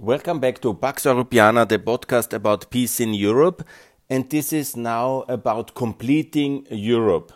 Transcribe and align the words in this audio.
Welcome 0.00 0.40
back 0.40 0.62
to 0.62 0.72
Pax 0.72 1.04
Europiana, 1.04 1.68
the 1.68 1.78
podcast 1.78 2.32
about 2.32 2.70
peace 2.70 2.98
in 2.98 3.12
Europe. 3.12 3.62
And 4.08 4.28
this 4.30 4.50
is 4.50 4.74
now 4.74 5.26
about 5.28 5.74
completing 5.74 6.66
Europe. 6.70 7.30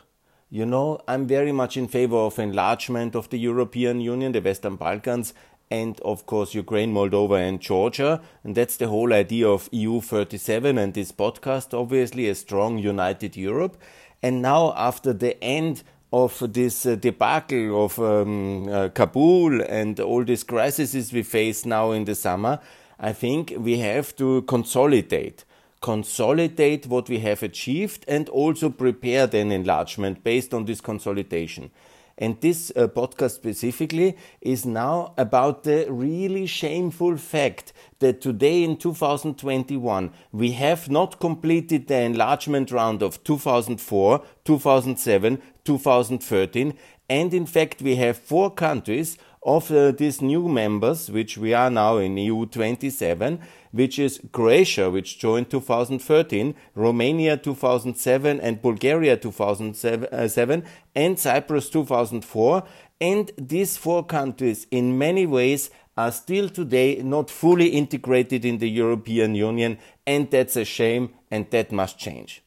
You 0.48 0.64
know, 0.64 0.98
I'm 1.06 1.27
very 1.27 1.53
much 1.53 1.77
in 1.77 1.87
favor 1.87 2.16
of 2.16 2.38
enlargement 2.38 3.14
of 3.14 3.29
the 3.29 3.38
European 3.38 4.00
Union, 4.00 4.32
the 4.32 4.40
Western 4.40 4.77
Balkans, 4.77 5.34
and 5.71 6.00
of 6.00 6.24
course 6.24 6.54
Ukraine, 6.54 6.95
Moldova, 6.95 7.46
and 7.46 7.61
Georgia. 7.61 8.23
And 8.42 8.55
that's 8.55 8.79
the 8.79 8.88
whole 8.88 9.12
idea 9.12 9.46
of 9.46 9.68
EU 9.70 10.00
37 10.00 10.79
and 10.79 10.95
this 10.95 11.12
podcast, 11.12 11.79
obviously, 11.79 12.27
a 12.27 12.34
strong, 12.34 12.79
united 12.79 13.36
Europe. 13.36 13.77
And 14.23 14.41
now, 14.41 14.73
after 14.79 15.12
the 15.12 15.43
end 15.45 15.82
of 16.25 16.53
this 16.53 16.87
uh, 16.87 16.95
debacle 16.95 17.85
of 17.85 17.98
um, 17.98 18.69
uh, 18.69 18.89
Kabul 18.89 19.61
and 19.62 20.01
all 20.01 20.25
these 20.25 20.45
crises 20.45 21.12
we 21.12 21.23
face 21.23 21.66
now 21.66 21.93
in 21.93 22.05
the 22.05 22.15
summer, 22.15 22.59
I 22.98 23.12
think 23.12 23.52
we 23.59 23.79
have 23.79 24.16
to 24.16 24.43
consolidate. 24.43 25.45
Consolidate 25.83 26.87
what 26.87 27.10
we 27.10 27.19
have 27.19 27.43
achieved 27.43 28.05
and 28.09 28.30
also 28.30 28.71
prepare 28.71 29.29
an 29.33 29.52
enlargement 29.52 30.24
based 30.24 30.55
on 30.55 30.65
this 30.65 30.80
consolidation. 30.80 31.71
And 32.19 32.41
this 32.41 32.73
uh, 32.74 32.88
podcast 32.88 33.33
specifically 33.33 34.16
is 34.41 34.65
now 34.65 35.12
about 35.19 35.65
the 35.65 35.87
really 35.91 36.46
shameful 36.46 37.19
fact 37.19 37.74
that 37.98 38.23
today 38.23 38.65
in 38.65 38.79
2021 38.79 40.10
we 40.33 40.52
have 40.52 40.88
not 40.88 41.21
completed 41.21 41.88
the 41.88 42.01
enlargement 42.01 42.71
round 42.71 43.02
of 43.02 43.23
2004, 43.23 44.24
2007, 44.46 45.43
2013, 45.66 46.75
and 47.09 47.34
in 47.34 47.47
fact 47.47 47.83
we 47.83 47.97
have 47.97 48.16
four 48.16 48.51
countries 48.51 49.19
of 49.47 49.70
uh, 49.70 49.93
these 49.93 50.20
new 50.20 50.48
members, 50.48 51.09
which 51.09 51.38
we 51.38 51.55
are 51.55 51.70
now 51.70 51.98
in 51.98 52.16
EU 52.16 52.47
27, 52.47 53.41
which 53.71 53.98
is 53.98 54.21
Croatia, 54.33 54.91
which 54.91 55.18
joined 55.18 55.49
2013, 55.51 56.55
Romania 56.74 57.37
2007, 57.37 58.40
and 58.40 58.60
Bulgaria 58.60 59.16
2007, 59.16 60.65
and 60.96 61.18
Cyprus 61.18 61.71
2004. 61.71 62.65
And 63.01 63.30
these 63.38 63.77
four 63.77 64.05
countries, 64.05 64.66
in 64.71 64.99
many 64.99 65.27
ways, 65.27 65.71
are 65.97 66.10
still 66.10 66.49
today 66.49 67.00
not 67.03 67.31
fully 67.31 67.69
integrated 67.69 68.44
in 68.44 68.59
the 68.59 68.69
European 68.69 69.34
Union, 69.34 69.78
and 70.06 70.28
that's 70.31 70.56
a 70.56 70.65
shame, 70.65 71.10
and 71.31 71.49
that 71.50 71.71
must 71.71 71.99
change. 71.99 72.43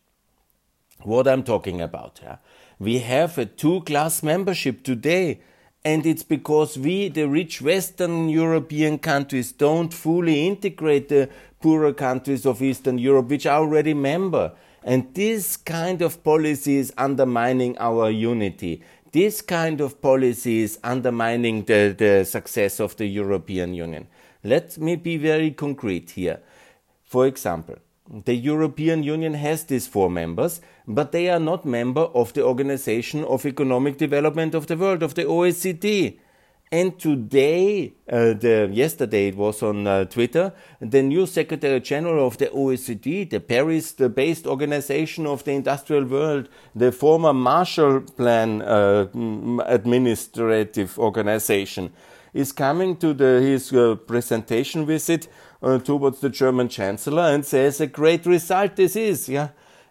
What 1.04 1.28
I'm 1.28 1.44
talking 1.44 1.80
about 1.80 2.20
here. 2.20 2.40
We 2.80 3.00
have 3.00 3.38
a 3.38 3.46
two 3.46 3.82
class 3.82 4.24
membership 4.24 4.84
today 4.84 5.42
and 5.84 6.06
it's 6.06 6.24
because 6.24 6.78
we, 6.78 7.10
the 7.10 7.28
rich 7.28 7.62
Western 7.62 8.30
European 8.30 9.00
countries, 9.00 9.52
don't 9.52 9.94
fully 9.94 10.48
integrate 10.48 11.10
the 11.10 11.30
poorer 11.62 11.94
countries 11.94 12.46
of 12.46 12.62
Eastern 12.62 12.98
Europe, 12.98 13.28
which 13.28 13.46
are 13.46 13.60
already 13.60 13.94
member. 13.94 14.54
And 14.84 15.14
this 15.14 15.58
kind 15.58 16.02
of 16.02 16.24
policy 16.24 16.78
is 16.78 16.94
undermining 16.98 17.78
our 17.80 18.10
unity. 18.10 18.82
This 19.12 19.42
kind 19.42 19.82
of 19.82 20.02
policy 20.02 20.60
is 20.60 20.80
undermining 20.84 21.64
the, 21.64 21.96
the 21.98 22.24
success 22.24 22.80
of 22.80 22.96
the 22.96 23.08
European 23.08 23.74
Union. 23.74 24.08
Let 24.44 24.78
me 24.78 24.96
be 24.96 25.18
very 25.18 25.52
concrete 25.52 26.12
here. 26.12 26.40
For 27.06 27.26
example, 27.26 27.76
the 28.10 28.36
European 28.36 29.04
Union 29.04 29.36
has 29.36 29.66
these 29.66 29.88
four 29.88 30.10
members, 30.10 30.62
but 30.88 31.12
they 31.12 31.30
are 31.30 31.40
not 31.40 31.66
member 31.66 32.02
of 32.02 32.34
the 32.34 32.44
Organization 32.44 33.24
of 33.24 33.46
Economic 33.46 33.98
Development 33.98 34.56
of 34.56 34.68
the 34.68 34.78
World, 34.78 35.04
of 35.04 35.14
the 35.14 35.26
OECD. 35.26 36.18
And 36.72 37.00
today, 37.00 37.94
uh, 38.12 38.34
the, 38.34 38.70
yesterday 38.72 39.30
it 39.30 39.36
was 39.36 39.64
on 39.64 39.88
uh, 39.88 40.06
Twitter, 40.06 40.54
the 40.80 41.02
new 41.02 41.26
Secretary 41.26 41.80
General 41.80 42.28
of 42.28 42.38
the 42.38 42.46
OECD, 42.48 43.28
the 43.28 43.40
Paris-based 43.40 44.46
organization 44.46 45.26
of 45.26 45.44
the 45.44 45.52
industrial 45.52 46.06
world, 46.06 46.48
the 46.76 46.92
former 46.92 47.34
Marshall 47.34 48.02
Plan 48.02 48.62
uh, 48.62 49.08
administrative 49.66 51.00
organization, 51.00 51.92
is 52.34 52.52
coming 52.52 52.96
to 52.98 53.14
the, 53.14 53.42
his 53.42 53.74
uh, 53.74 53.96
presentation 53.96 54.86
visit 54.86 55.28
uh, 55.62 55.80
towards 55.80 56.20
the 56.20 56.30
German 56.30 56.70
Chancellor 56.70 57.24
and 57.24 57.46
says 57.46 57.82
a 57.82 57.88
great 57.88 58.26
result 58.26 58.76
this 58.76 58.96
is. 58.96 59.28
Yeah, 59.28 59.50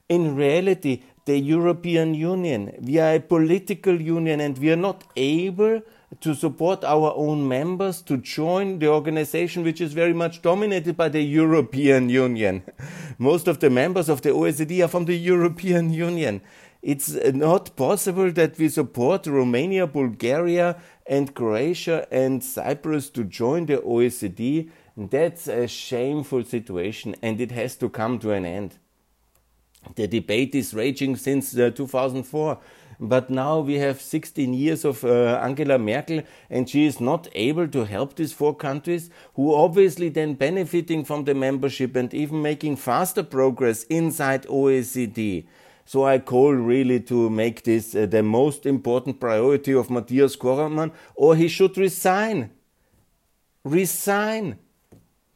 in 0.08 0.36
reality, 0.36 1.02
the 1.24 1.38
European 1.38 2.14
Union, 2.14 2.74
we 2.80 2.98
are 2.98 3.16
a 3.16 3.20
political 3.20 4.00
union 4.00 4.40
and 4.40 4.56
we 4.56 4.72
are 4.72 4.76
not 4.76 5.04
able 5.14 5.82
to 6.20 6.34
support 6.34 6.82
our 6.84 7.12
own 7.14 7.46
members 7.46 8.00
to 8.00 8.16
join 8.16 8.78
the 8.78 8.88
organization 8.88 9.62
which 9.62 9.80
is 9.80 9.92
very 9.92 10.14
much 10.14 10.40
dominated 10.40 10.96
by 10.96 11.08
the 11.10 11.20
European 11.20 12.08
Union. 12.08 12.62
Most 13.18 13.46
of 13.46 13.60
the 13.60 13.68
members 13.68 14.08
of 14.08 14.22
the 14.22 14.30
OECD 14.30 14.82
are 14.82 14.88
from 14.88 15.04
the 15.04 15.18
European 15.18 15.92
Union. 15.92 16.40
It's 16.80 17.12
not 17.32 17.74
possible 17.76 18.30
that 18.32 18.56
we 18.58 18.68
support 18.68 19.26
Romania, 19.26 19.86
Bulgaria, 19.86 20.80
and 21.06 21.34
Croatia 21.34 22.06
and 22.10 22.42
Cyprus 22.42 23.10
to 23.10 23.24
join 23.24 23.66
the 23.66 23.78
OECD 23.78 24.70
that's 24.98 25.46
a 25.46 25.68
shameful 25.68 26.42
situation 26.42 27.14
and 27.22 27.40
it 27.40 27.52
has 27.52 27.76
to 27.76 27.88
come 27.88 28.18
to 28.18 28.32
an 28.32 28.44
end. 28.44 28.78
The 29.94 30.08
debate 30.08 30.56
is 30.56 30.74
raging 30.74 31.14
since 31.14 31.56
uh, 31.56 31.70
2004, 31.70 32.58
but 32.98 33.30
now 33.30 33.60
we 33.60 33.74
have 33.74 34.00
16 34.00 34.52
years 34.52 34.84
of 34.84 35.04
uh, 35.04 35.40
Angela 35.40 35.78
Merkel 35.78 36.22
and 36.50 36.68
she 36.68 36.84
is 36.84 37.00
not 37.00 37.28
able 37.36 37.68
to 37.68 37.84
help 37.84 38.16
these 38.16 38.32
four 38.32 38.56
countries 38.56 39.08
who 39.34 39.54
obviously 39.54 40.08
then 40.08 40.34
benefiting 40.34 41.04
from 41.04 41.24
the 41.24 41.34
membership 41.34 41.94
and 41.94 42.12
even 42.12 42.42
making 42.42 42.74
faster 42.74 43.22
progress 43.22 43.84
inside 43.84 44.48
OECD. 44.48 45.46
So 45.88 46.04
I 46.04 46.18
call 46.18 46.52
really 46.52 47.00
to 47.00 47.30
make 47.30 47.62
this 47.62 47.94
uh, 47.94 48.04
the 48.04 48.22
most 48.22 48.66
important 48.66 49.20
priority 49.20 49.72
of 49.72 49.88
Mathias 49.88 50.36
Cormann 50.36 50.92
or 51.14 51.34
he 51.34 51.48
should 51.48 51.78
resign. 51.78 52.50
Resign 53.64 54.58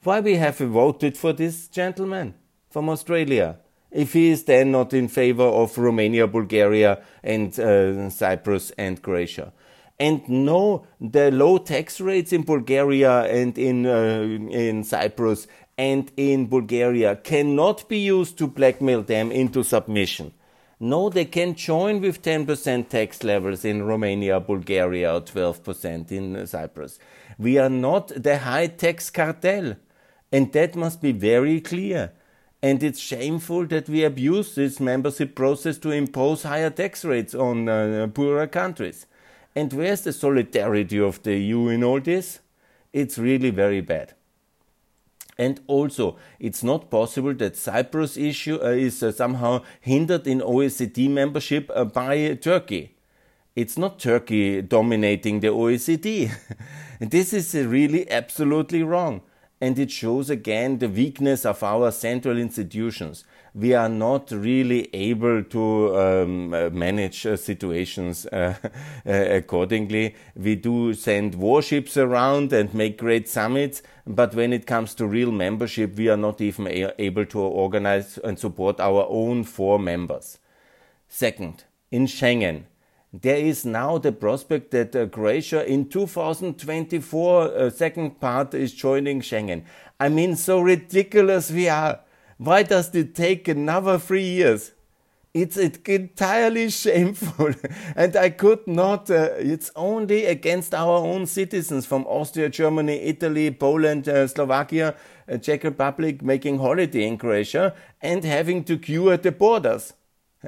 why 0.02 0.20
we 0.20 0.34
have 0.34 0.58
voted 0.58 1.16
for 1.16 1.32
this 1.32 1.68
gentleman 1.68 2.34
from 2.68 2.90
Australia? 2.90 3.56
If 3.90 4.12
he 4.12 4.28
is 4.28 4.44
then 4.44 4.72
not 4.72 4.92
in 4.92 5.08
favor 5.08 5.42
of 5.62 5.78
Romania, 5.78 6.26
Bulgaria, 6.26 7.02
and 7.22 7.58
uh, 7.58 8.10
Cyprus 8.10 8.72
and 8.76 9.00
Croatia. 9.00 9.54
And 9.98 10.28
no, 10.28 10.86
the 11.00 11.30
low 11.30 11.56
tax 11.56 11.98
rates 11.98 12.30
in 12.30 12.42
Bulgaria 12.42 13.22
and 13.22 13.56
in, 13.56 13.86
uh, 13.86 14.20
in 14.50 14.84
Cyprus 14.84 15.46
and 15.78 16.12
in 16.18 16.48
Bulgaria 16.48 17.16
cannot 17.16 17.88
be 17.88 18.00
used 18.00 18.36
to 18.36 18.46
blackmail 18.46 19.02
them 19.02 19.32
into 19.32 19.62
submission. 19.62 20.34
No, 20.84 21.08
they 21.08 21.26
can 21.26 21.54
join 21.54 22.00
with 22.00 22.22
10% 22.22 22.88
tax 22.88 23.22
levels 23.22 23.64
in 23.64 23.84
Romania, 23.84 24.40
Bulgaria, 24.40 25.14
or 25.14 25.20
12% 25.20 26.10
in 26.10 26.44
Cyprus. 26.44 26.98
We 27.38 27.56
are 27.56 27.68
not 27.68 28.08
the 28.08 28.38
high 28.38 28.66
tax 28.66 29.08
cartel. 29.08 29.76
And 30.32 30.52
that 30.52 30.74
must 30.74 31.00
be 31.00 31.12
very 31.12 31.60
clear. 31.60 32.10
And 32.60 32.82
it's 32.82 32.98
shameful 32.98 33.66
that 33.66 33.88
we 33.88 34.02
abuse 34.02 34.56
this 34.56 34.80
membership 34.80 35.36
process 35.36 35.78
to 35.78 35.92
impose 35.92 36.42
higher 36.42 36.70
tax 36.70 37.04
rates 37.04 37.32
on 37.32 37.68
uh, 37.68 38.08
poorer 38.12 38.48
countries. 38.48 39.06
And 39.54 39.72
where's 39.72 40.00
the 40.00 40.12
solidarity 40.12 40.98
of 40.98 41.22
the 41.22 41.38
EU 41.38 41.68
in 41.68 41.84
all 41.84 42.00
this? 42.00 42.40
It's 42.92 43.18
really 43.18 43.50
very 43.50 43.82
bad. 43.82 44.14
And 45.42 45.58
also, 45.66 46.18
it's 46.38 46.62
not 46.62 46.88
possible 46.88 47.34
that 47.34 47.56
Cyprus 47.56 48.16
issue 48.16 48.60
uh, 48.62 48.68
is 48.68 49.02
uh, 49.02 49.10
somehow 49.10 49.62
hindered 49.80 50.28
in 50.28 50.40
OECD 50.40 51.10
membership 51.10 51.68
uh, 51.74 51.84
by 51.84 52.34
Turkey. 52.34 52.94
It's 53.56 53.76
not 53.76 53.98
Turkey 53.98 54.62
dominating 54.62 55.40
the 55.40 55.48
OECD. 55.48 56.30
this 57.00 57.32
is 57.32 57.52
uh, 57.56 57.68
really 57.68 58.08
absolutely 58.08 58.84
wrong 58.84 59.22
and 59.60 59.78
it 59.78 59.90
shows 59.90 60.30
again 60.30 60.78
the 60.78 60.88
weakness 60.88 61.44
of 61.44 61.62
our 61.62 61.90
central 61.90 62.38
institutions. 62.38 63.24
We 63.54 63.74
are 63.74 63.88
not 63.88 64.30
really 64.30 64.88
able 64.94 65.42
to 65.44 65.96
um, 65.96 66.54
uh, 66.54 66.70
manage 66.70 67.26
uh, 67.26 67.36
situations 67.36 68.24
uh, 68.32 68.54
accordingly. 69.04 70.14
We 70.34 70.56
do 70.56 70.94
send 70.94 71.34
warships 71.34 71.98
around 71.98 72.52
and 72.54 72.72
make 72.72 72.96
great 72.96 73.28
summits, 73.28 73.82
but 74.06 74.34
when 74.34 74.54
it 74.54 74.66
comes 74.66 74.94
to 74.94 75.06
real 75.06 75.30
membership, 75.30 75.96
we 75.96 76.08
are 76.08 76.16
not 76.16 76.40
even 76.40 76.66
able 76.98 77.26
to 77.26 77.40
organize 77.40 78.18
and 78.18 78.38
support 78.38 78.80
our 78.80 79.06
own 79.10 79.44
four 79.44 79.78
members. 79.78 80.38
Second, 81.08 81.64
in 81.90 82.06
Schengen, 82.06 82.64
there 83.12 83.36
is 83.36 83.66
now 83.66 83.98
the 83.98 84.12
prospect 84.12 84.70
that 84.70 84.96
uh, 84.96 85.06
Croatia 85.06 85.70
in 85.70 85.90
2024, 85.90 87.42
uh, 87.42 87.68
second 87.68 88.18
part, 88.18 88.54
is 88.54 88.72
joining 88.72 89.20
Schengen. 89.20 89.64
I 90.00 90.08
mean, 90.08 90.36
so 90.36 90.60
ridiculous 90.62 91.50
we 91.50 91.68
are. 91.68 92.00
Why 92.44 92.64
does 92.64 92.92
it 92.92 93.14
take 93.14 93.46
another 93.46 94.00
three 94.00 94.24
years? 94.24 94.72
It's 95.32 95.56
entirely 95.56 96.70
shameful. 96.70 97.54
and 97.96 98.16
I 98.16 98.30
could 98.30 98.66
not, 98.66 99.08
uh, 99.10 99.30
it's 99.38 99.70
only 99.76 100.26
against 100.26 100.74
our 100.74 100.98
own 101.06 101.26
citizens 101.26 101.86
from 101.86 102.04
Austria, 102.06 102.48
Germany, 102.48 102.94
Italy, 102.94 103.52
Poland, 103.52 104.08
uh, 104.08 104.26
Slovakia, 104.26 104.96
uh, 105.30 105.38
Czech 105.38 105.62
Republic 105.62 106.20
making 106.20 106.58
holiday 106.58 107.06
in 107.06 107.16
Croatia 107.16 107.76
and 108.00 108.24
having 108.24 108.64
to 108.64 108.76
queue 108.76 109.12
at 109.12 109.22
the 109.22 109.30
borders. 109.30 109.92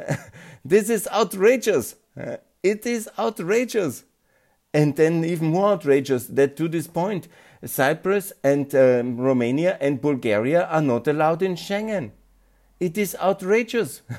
this 0.64 0.90
is 0.90 1.06
outrageous. 1.12 1.94
Uh, 2.20 2.38
it 2.64 2.84
is 2.86 3.08
outrageous. 3.16 4.02
And 4.74 4.96
then 4.96 5.24
even 5.24 5.48
more 5.52 5.70
outrageous 5.70 6.26
that 6.26 6.56
to 6.56 6.66
this 6.68 6.88
point, 6.88 7.28
Cyprus 7.64 8.32
and 8.42 8.74
um, 8.74 9.16
Romania 9.18 9.78
and 9.80 10.02
Bulgaria 10.02 10.64
are 10.64 10.82
not 10.82 11.06
allowed 11.06 11.42
in 11.42 11.54
Schengen. 11.54 12.10
It 12.80 12.98
is 12.98 13.16
outrageous. 13.20 14.02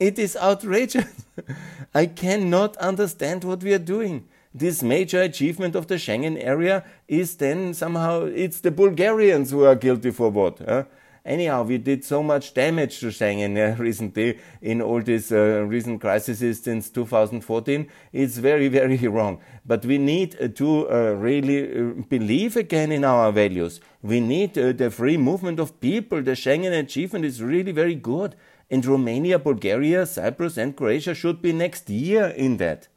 It 0.00 0.16
is 0.16 0.36
outrageous. 0.36 1.26
I 1.94 2.06
cannot 2.06 2.76
understand 2.76 3.42
what 3.42 3.64
we 3.64 3.74
are 3.74 3.80
doing. 3.80 4.28
This 4.54 4.80
major 4.80 5.20
achievement 5.20 5.74
of 5.74 5.88
the 5.88 5.96
Schengen 5.96 6.38
area 6.40 6.84
is 7.08 7.34
then 7.36 7.74
somehow 7.74 8.26
it's 8.26 8.60
the 8.60 8.70
Bulgarians 8.70 9.50
who 9.50 9.64
are 9.64 9.74
guilty 9.74 10.12
for 10.12 10.30
what? 10.30 10.60
Huh? 10.60 10.84
Anyhow, 11.28 11.62
we 11.62 11.76
did 11.76 12.06
so 12.06 12.22
much 12.22 12.54
damage 12.54 13.00
to 13.00 13.08
Schengen 13.08 13.58
uh, 13.58 13.76
recently 13.78 14.38
in 14.62 14.80
all 14.80 15.02
these 15.02 15.30
uh, 15.30 15.62
recent 15.68 16.00
crises 16.00 16.38
since 16.58 16.88
2014. 16.88 17.86
It's 18.14 18.38
very, 18.38 18.68
very 18.68 18.96
wrong. 19.16 19.38
But 19.66 19.84
we 19.84 19.98
need 19.98 20.36
uh, 20.40 20.48
to 20.48 20.90
uh, 20.90 21.10
really 21.18 21.70
uh, 21.70 22.02
believe 22.08 22.56
again 22.56 22.90
in 22.90 23.04
our 23.04 23.30
values. 23.30 23.78
We 24.00 24.20
need 24.20 24.56
uh, 24.56 24.72
the 24.72 24.90
free 24.90 25.18
movement 25.18 25.60
of 25.60 25.78
people. 25.82 26.22
The 26.22 26.30
Schengen 26.30 26.72
achievement 26.72 27.26
is 27.26 27.42
really 27.42 27.72
very 27.72 27.94
good. 27.94 28.34
And 28.70 28.84
Romania, 28.86 29.38
Bulgaria, 29.38 30.06
Cyprus, 30.06 30.56
and 30.56 30.74
Croatia 30.74 31.14
should 31.14 31.42
be 31.42 31.52
next 31.52 31.90
year 31.90 32.28
in 32.28 32.56
that. 32.56 32.88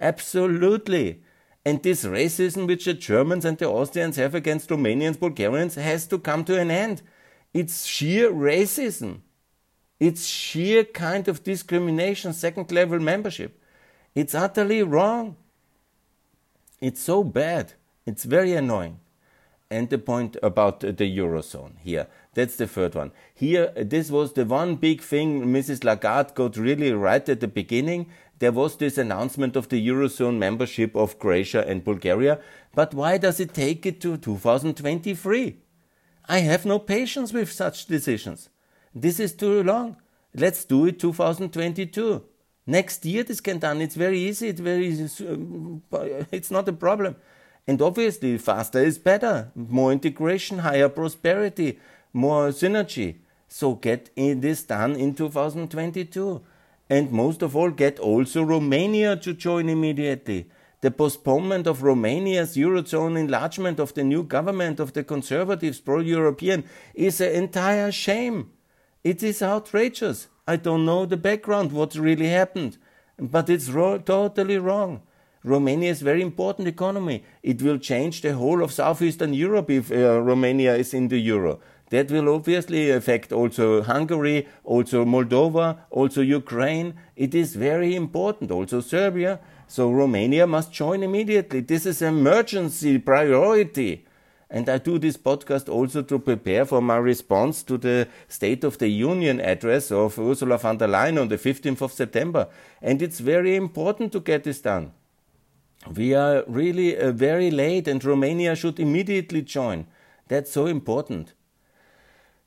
Absolutely. 0.00 1.22
And 1.64 1.82
this 1.82 2.04
racism 2.04 2.68
which 2.68 2.84
the 2.84 2.94
Germans 2.94 3.44
and 3.44 3.58
the 3.58 3.68
Austrians 3.68 4.14
have 4.14 4.36
against 4.36 4.70
Romanians, 4.70 5.18
Bulgarians 5.18 5.74
has 5.74 6.06
to 6.06 6.20
come 6.20 6.44
to 6.44 6.56
an 6.56 6.70
end. 6.70 7.02
It's 7.52 7.84
sheer 7.86 8.30
racism. 8.30 9.20
It's 9.98 10.24
sheer 10.26 10.84
kind 10.84 11.28
of 11.28 11.42
discrimination, 11.42 12.32
second 12.32 12.70
level 12.72 13.00
membership. 13.00 13.60
It's 14.14 14.34
utterly 14.34 14.82
wrong. 14.82 15.36
It's 16.80 17.02
so 17.02 17.22
bad. 17.22 17.74
It's 18.06 18.24
very 18.24 18.54
annoying. 18.54 19.00
And 19.70 19.88
the 19.88 19.98
point 19.98 20.36
about 20.42 20.80
the 20.80 20.94
Eurozone 20.94 21.78
here. 21.78 22.08
That's 22.34 22.56
the 22.56 22.66
third 22.66 22.94
one. 22.94 23.12
Here, 23.34 23.72
uh, 23.76 23.84
this 23.84 24.10
was 24.10 24.32
the 24.32 24.44
one 24.44 24.76
big 24.76 25.00
thing 25.00 25.46
Mrs. 25.46 25.84
Lagarde 25.84 26.34
got 26.34 26.56
really 26.56 26.92
right 26.92 27.28
at 27.28 27.40
the 27.40 27.48
beginning. 27.48 28.06
There 28.38 28.52
was 28.52 28.76
this 28.76 28.98
announcement 28.98 29.54
of 29.54 29.68
the 29.68 29.86
Eurozone 29.86 30.38
membership 30.38 30.96
of 30.96 31.18
Croatia 31.18 31.64
and 31.68 31.84
Bulgaria. 31.84 32.40
But 32.74 32.94
why 32.94 33.18
does 33.18 33.38
it 33.38 33.52
take 33.52 33.86
it 33.86 34.00
to 34.00 34.16
2023? 34.16 35.58
I 36.30 36.38
have 36.40 36.64
no 36.64 36.78
patience 36.78 37.32
with 37.32 37.50
such 37.50 37.86
decisions. 37.86 38.50
This 38.94 39.18
is 39.18 39.32
too 39.34 39.64
long. 39.64 39.96
Let's 40.32 40.64
do 40.64 40.86
it 40.86 41.00
2022. 41.00 42.22
Next 42.68 43.04
year 43.04 43.24
this 43.24 43.40
can 43.40 43.58
done. 43.58 43.80
It's 43.80 43.96
very 43.96 44.20
easy. 44.20 44.46
It's 44.46 44.60
very. 44.60 44.92
Um, 45.28 45.82
it's 46.30 46.52
not 46.52 46.68
a 46.68 46.72
problem. 46.72 47.16
And 47.66 47.82
obviously, 47.82 48.38
faster 48.38 48.78
is 48.78 48.96
better. 48.96 49.50
More 49.56 49.90
integration, 49.90 50.58
higher 50.58 50.88
prosperity, 50.88 51.80
more 52.12 52.50
synergy. 52.50 53.16
So 53.48 53.74
get 53.74 54.14
this 54.14 54.62
done 54.62 54.94
in 54.94 55.14
2022. 55.16 56.42
And 56.88 57.10
most 57.10 57.42
of 57.42 57.56
all, 57.56 57.70
get 57.70 57.98
also 57.98 58.44
Romania 58.44 59.16
to 59.16 59.34
join 59.34 59.68
immediately. 59.68 60.48
The 60.82 60.90
postponement 60.90 61.66
of 61.66 61.82
Romania's 61.82 62.56
Eurozone 62.56 63.18
enlargement 63.18 63.78
of 63.78 63.92
the 63.92 64.02
new 64.02 64.22
government 64.22 64.80
of 64.80 64.94
the 64.94 65.04
conservatives 65.04 65.78
pro 65.78 66.00
European 66.00 66.64
is 66.94 67.20
an 67.20 67.32
entire 67.32 67.92
shame. 67.92 68.50
It 69.04 69.22
is 69.22 69.42
outrageous. 69.42 70.28
I 70.46 70.56
don't 70.56 70.86
know 70.86 71.04
the 71.04 71.18
background, 71.18 71.72
what 71.72 71.94
really 71.94 72.28
happened, 72.28 72.78
but 73.18 73.50
it's 73.50 73.68
ro- 73.68 73.98
totally 73.98 74.56
wrong. 74.56 75.02
Romania 75.44 75.90
is 75.90 76.02
a 76.02 76.04
very 76.04 76.22
important 76.22 76.68
economy. 76.68 77.24
It 77.42 77.62
will 77.62 77.78
change 77.78 78.22
the 78.22 78.34
whole 78.34 78.62
of 78.62 78.72
southeastern 78.72 79.32
Europe 79.32 79.70
if 79.70 79.90
uh, 79.90 80.20
Romania 80.20 80.76
is 80.76 80.92
in 80.92 81.08
the 81.08 81.18
euro. 81.18 81.60
That 81.90 82.10
will 82.10 82.28
obviously 82.28 82.90
affect 82.90 83.32
also 83.32 83.82
Hungary, 83.82 84.48
also 84.64 85.04
Moldova, 85.04 85.78
also 85.90 86.22
Ukraine. 86.22 86.94
It 87.16 87.34
is 87.34 87.56
very 87.56 87.94
important, 87.94 88.50
also 88.50 88.80
Serbia. 88.80 89.40
So 89.66 89.90
Romania 89.90 90.46
must 90.46 90.72
join 90.72 91.02
immediately. 91.02 91.60
This 91.60 91.86
is 91.86 92.00
emergency 92.00 92.98
priority. 92.98 94.06
And 94.48 94.68
I 94.68 94.78
do 94.78 94.98
this 94.98 95.16
podcast 95.16 95.68
also 95.68 96.02
to 96.02 96.18
prepare 96.18 96.64
for 96.64 96.80
my 96.80 96.96
response 96.96 97.62
to 97.64 97.78
the 97.78 98.08
State 98.28 98.64
of 98.64 98.78
the 98.78 98.88
Union 98.88 99.40
address 99.40 99.92
of 99.92 100.18
Ursula 100.18 100.58
von 100.58 100.78
der 100.78 100.88
Leyen 100.88 101.20
on 101.20 101.28
the 101.28 101.38
15th 101.38 101.82
of 101.82 101.92
September. 101.92 102.48
And 102.82 103.00
it's 103.00 103.20
very 103.20 103.54
important 103.54 104.10
to 104.12 104.20
get 104.20 104.42
this 104.44 104.60
done. 104.60 104.92
We 105.94 106.14
are 106.14 106.44
really 106.46 106.96
uh, 106.96 107.12
very 107.12 107.50
late, 107.50 107.88
and 107.88 108.04
Romania 108.04 108.54
should 108.54 108.78
immediately 108.78 109.42
join. 109.42 109.86
That's 110.28 110.50
so 110.50 110.66
important. 110.66 111.32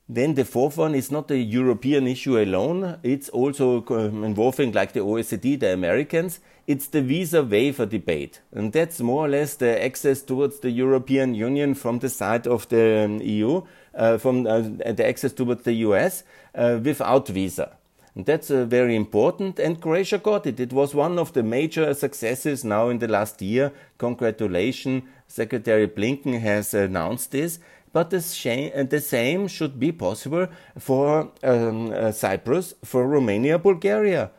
Then 0.09 0.33
the 0.33 0.43
fourth 0.43 0.77
one 0.77 0.95
is 0.95 1.11
not 1.11 1.31
a 1.31 1.37
European 1.37 2.07
issue 2.07 2.37
alone. 2.37 2.99
It's 3.03 3.29
also 3.29 3.85
um, 3.87 4.25
involving, 4.25 4.73
like 4.73 4.91
the 4.91 4.99
OECD, 4.99 5.57
the 5.57 5.73
Americans. 5.73 6.41
It's 6.67 6.87
the 6.87 7.01
visa 7.01 7.41
waiver 7.41 7.85
debate. 7.85 8.41
And 8.51 8.73
that's 8.73 8.99
more 8.99 9.25
or 9.25 9.29
less 9.29 9.55
the 9.55 9.81
access 9.81 10.21
towards 10.21 10.59
the 10.59 10.71
European 10.71 11.35
Union 11.35 11.73
from 11.73 11.99
the 11.99 12.09
side 12.09 12.47
of 12.47 12.67
the 12.67 13.05
um, 13.05 13.21
EU, 13.21 13.61
uh, 13.95 14.17
from 14.17 14.45
uh, 14.45 14.59
the 14.59 15.07
access 15.07 15.31
towards 15.31 15.63
the 15.63 15.73
US 15.73 16.23
uh, 16.53 16.79
without 16.83 17.29
visa. 17.29 17.77
And 18.15 18.25
that's 18.25 18.51
uh, 18.51 18.65
very 18.65 18.97
important. 18.97 19.57
And 19.57 19.81
Croatia 19.81 20.17
got 20.17 20.45
it. 20.45 20.59
It 20.59 20.73
was 20.73 20.93
one 20.93 21.17
of 21.17 21.31
the 21.31 21.43
major 21.43 21.93
successes 21.93 22.63
now 22.65 22.89
in 22.89 22.99
the 22.99 23.07
last 23.07 23.41
year. 23.41 23.71
Congratulations. 23.97 25.03
Secretary 25.27 25.87
Blinken 25.87 26.39
has 26.39 26.73
announced 26.73 27.31
this 27.31 27.59
but 27.93 28.09
the, 28.09 28.19
same 28.19 29.47
should 29.47 29.79
be 29.79 29.91
possible 29.91 30.47
for 30.79 31.31
um, 31.43 31.91
uh, 31.91 32.11
Cyprus, 32.11 32.73
for 32.83 33.07
Romania, 33.07 33.59
Bulgaria. 33.59 34.31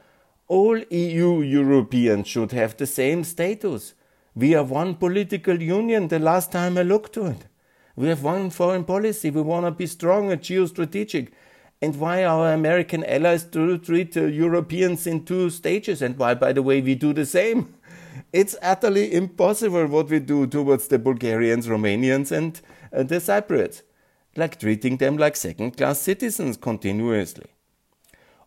All 0.48 0.78
EU 0.78 1.40
Europeans 1.40 2.26
should 2.26 2.50
have 2.50 2.76
the 2.76 2.86
same 2.86 3.22
status. 3.22 3.94
We 4.34 4.56
are 4.56 4.64
one 4.64 4.96
political 4.96 5.62
union 5.62 6.08
the 6.08 6.18
last 6.18 6.50
time 6.50 6.76
I 6.76 6.82
looked 6.82 7.12
to 7.14 7.26
it. 7.26 7.46
We 7.94 8.08
have 8.08 8.24
one 8.24 8.50
foreign 8.50 8.84
policy. 8.84 9.30
We 9.30 9.42
want 9.42 9.66
to 9.66 9.70
be 9.70 9.86
strong 9.86 10.32
and 10.32 10.40
geostrategic. 10.40 11.28
And 11.80 11.98
why 12.00 12.24
our 12.24 12.52
American 12.52 13.04
allies 13.04 13.44
do 13.44 13.78
treat 13.78 14.16
uh, 14.16 14.24
Europeans 14.24 15.06
in 15.06 15.24
two 15.24 15.50
stages, 15.50 16.02
and 16.02 16.18
why, 16.18 16.34
by 16.34 16.52
the 16.52 16.62
way, 16.62 16.80
we 16.80 16.94
do 16.94 17.12
the 17.12 17.26
same. 17.26 17.74
It's 18.32 18.56
utterly 18.62 19.12
impossible 19.12 19.86
what 19.86 20.08
we 20.08 20.18
do 20.18 20.46
towards 20.46 20.88
the 20.88 20.98
Bulgarians, 20.98 21.68
Romanians, 21.68 22.32
and 22.32 22.60
the 23.02 23.16
Cypriots, 23.16 23.82
like 24.36 24.58
treating 24.58 24.96
them 24.98 25.16
like 25.16 25.36
second 25.36 25.76
class 25.76 25.98
citizens 25.98 26.56
continuously. 26.56 27.46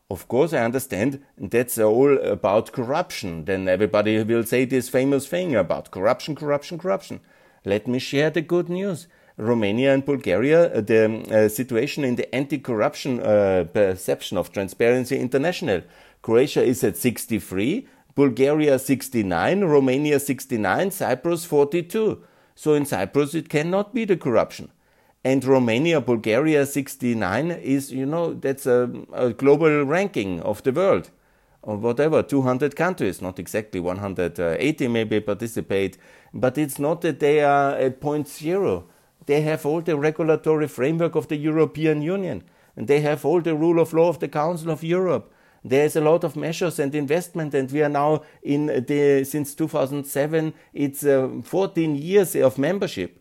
Of 0.10 0.30
course, 0.30 0.54
I 0.54 0.63
understand 0.63 1.22
that's 1.38 1.77
all 1.77 2.18
about 2.20 2.72
corruption. 2.72 3.44
Then 3.44 3.68
everybody 3.68 4.24
will 4.24 4.44
say 4.44 4.63
this 4.63 4.88
famous 4.88 5.27
thing 5.27 5.54
about 5.54 5.92
corruption, 5.92 6.34
corruption, 6.34 6.77
corruption. 6.77 7.20
Let 7.66 7.88
me 7.88 8.00
share 8.00 8.30
the 8.30 8.42
good 8.42 8.70
news. 8.70 9.08
Romania 9.38 9.94
and 9.94 10.04
Bulgaria, 10.06 10.74
uh, 10.74 10.82
the 10.82 11.04
uh, 11.30 11.50
situation 11.50 12.04
in 12.04 12.16
the 12.16 12.34
anti 12.34 12.58
corruption 12.58 13.20
uh, 13.20 13.66
perception 13.72 14.38
of 14.38 14.51
Transparency 14.51 15.20
International. 15.20 15.82
Croatia 16.24 16.63
is 16.63 16.84
at 16.84 16.98
63, 16.98 17.88
Bulgaria 18.16 18.80
69, 18.80 19.63
Romania 19.63 20.20
69, 20.20 20.89
Cyprus 20.89 21.46
42. 21.46 22.24
So 22.58 22.74
in 22.74 22.86
Cyprus, 22.86 23.36
it 23.36 23.50
cannot 23.50 23.94
be 23.94 24.04
the 24.04 24.18
corruption. 24.18 24.72
And 25.24 25.46
Romania, 25.46 26.02
Bulgaria 26.02 26.66
69 26.66 27.52
is, 27.52 27.92
you 27.92 28.08
know, 28.08 28.34
that's 28.34 28.66
a, 28.66 28.90
a 29.14 29.32
global 29.32 29.86
ranking 29.86 30.42
of 30.42 30.64
the 30.64 30.72
world. 30.72 31.12
Or 31.62 31.78
whatever, 31.78 32.24
200 32.24 32.76
countries, 32.76 33.22
not 33.22 33.38
exactly 33.38 33.80
180 33.80 34.88
maybe 34.88 35.20
participate, 35.20 36.00
but 36.34 36.58
it's 36.58 36.80
not 36.80 37.02
that 37.02 37.20
they 37.20 37.42
are 37.42 37.76
at 37.76 38.02
point 38.02 38.28
zero. 38.28 38.88
They 39.28 39.42
have 39.42 39.64
all 39.64 39.82
the 39.82 39.96
regulatory 39.96 40.68
framework 40.68 41.14
of 41.14 41.28
the 41.28 41.38
European 41.38 42.02
Union, 42.02 42.42
and 42.76 42.88
they 42.88 43.02
have 43.02 43.24
all 43.24 43.42
the 43.42 43.54
rule 43.54 43.80
of 43.80 43.94
law 43.94 44.10
of 44.10 44.18
the 44.18 44.28
Council 44.28 44.72
of 44.72 44.84
Europe 44.84 45.32
there's 45.69 45.95
a 45.95 46.01
lot 46.01 46.24
of 46.24 46.36
measures 46.36 46.79
and 46.79 46.93
investment, 46.95 47.53
and 47.53 47.71
we 47.71 47.81
are 47.83 47.89
now 47.89 48.24
in 48.43 48.67
the 48.67 49.24
since 49.24 49.55
2007. 49.55 50.53
It's 50.74 51.03
uh, 51.03 51.29
14 51.43 51.95
years 51.95 52.36
of 52.36 52.57
membership. 52.57 53.19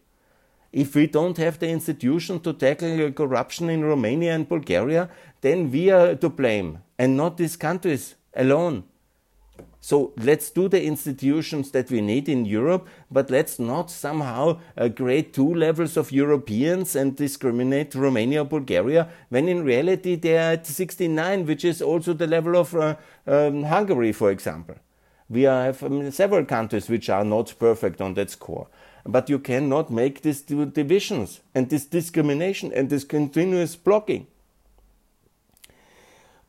If 0.72 0.94
we 0.94 1.06
don't 1.06 1.36
have 1.38 1.58
the 1.58 1.68
institution 1.68 2.40
to 2.40 2.52
tackle 2.52 3.12
corruption 3.12 3.70
in 3.70 3.84
Romania 3.84 4.34
and 4.34 4.48
Bulgaria, 4.48 5.08
then 5.40 5.70
we 5.70 5.90
are 5.90 6.14
to 6.16 6.28
blame. 6.28 6.78
and 6.98 7.16
not 7.16 7.36
these 7.36 7.56
countries 7.56 8.14
alone. 8.34 8.84
So 9.86 10.12
let's 10.16 10.50
do 10.50 10.68
the 10.68 10.82
institutions 10.82 11.70
that 11.70 11.92
we 11.92 12.00
need 12.00 12.28
in 12.28 12.44
Europe, 12.44 12.88
but 13.08 13.30
let's 13.30 13.60
not 13.60 13.88
somehow 13.88 14.58
uh, 14.76 14.88
create 14.88 15.32
two 15.32 15.54
levels 15.54 15.96
of 15.96 16.10
Europeans 16.10 16.96
and 16.96 17.14
discriminate 17.14 17.94
Romania, 17.94 18.42
Bulgaria, 18.42 19.08
when 19.28 19.46
in 19.46 19.62
reality 19.62 20.16
they 20.16 20.38
are 20.38 20.54
at 20.54 20.66
69, 20.66 21.46
which 21.46 21.64
is 21.64 21.80
also 21.80 22.14
the 22.14 22.26
level 22.26 22.56
of 22.56 22.74
uh, 22.74 22.96
um, 23.28 23.62
Hungary, 23.62 24.10
for 24.10 24.32
example. 24.32 24.74
We 25.30 25.42
have 25.42 25.80
um, 25.84 26.10
several 26.10 26.44
countries 26.46 26.88
which 26.88 27.08
are 27.08 27.24
not 27.24 27.54
perfect 27.56 28.00
on 28.00 28.14
that 28.14 28.30
score. 28.30 28.66
But 29.04 29.30
you 29.30 29.38
cannot 29.38 29.92
make 29.92 30.22
these 30.22 30.42
divisions 30.42 31.42
and 31.54 31.70
this 31.70 31.84
discrimination 31.84 32.72
and 32.72 32.90
this 32.90 33.04
continuous 33.04 33.76
blocking. 33.76 34.26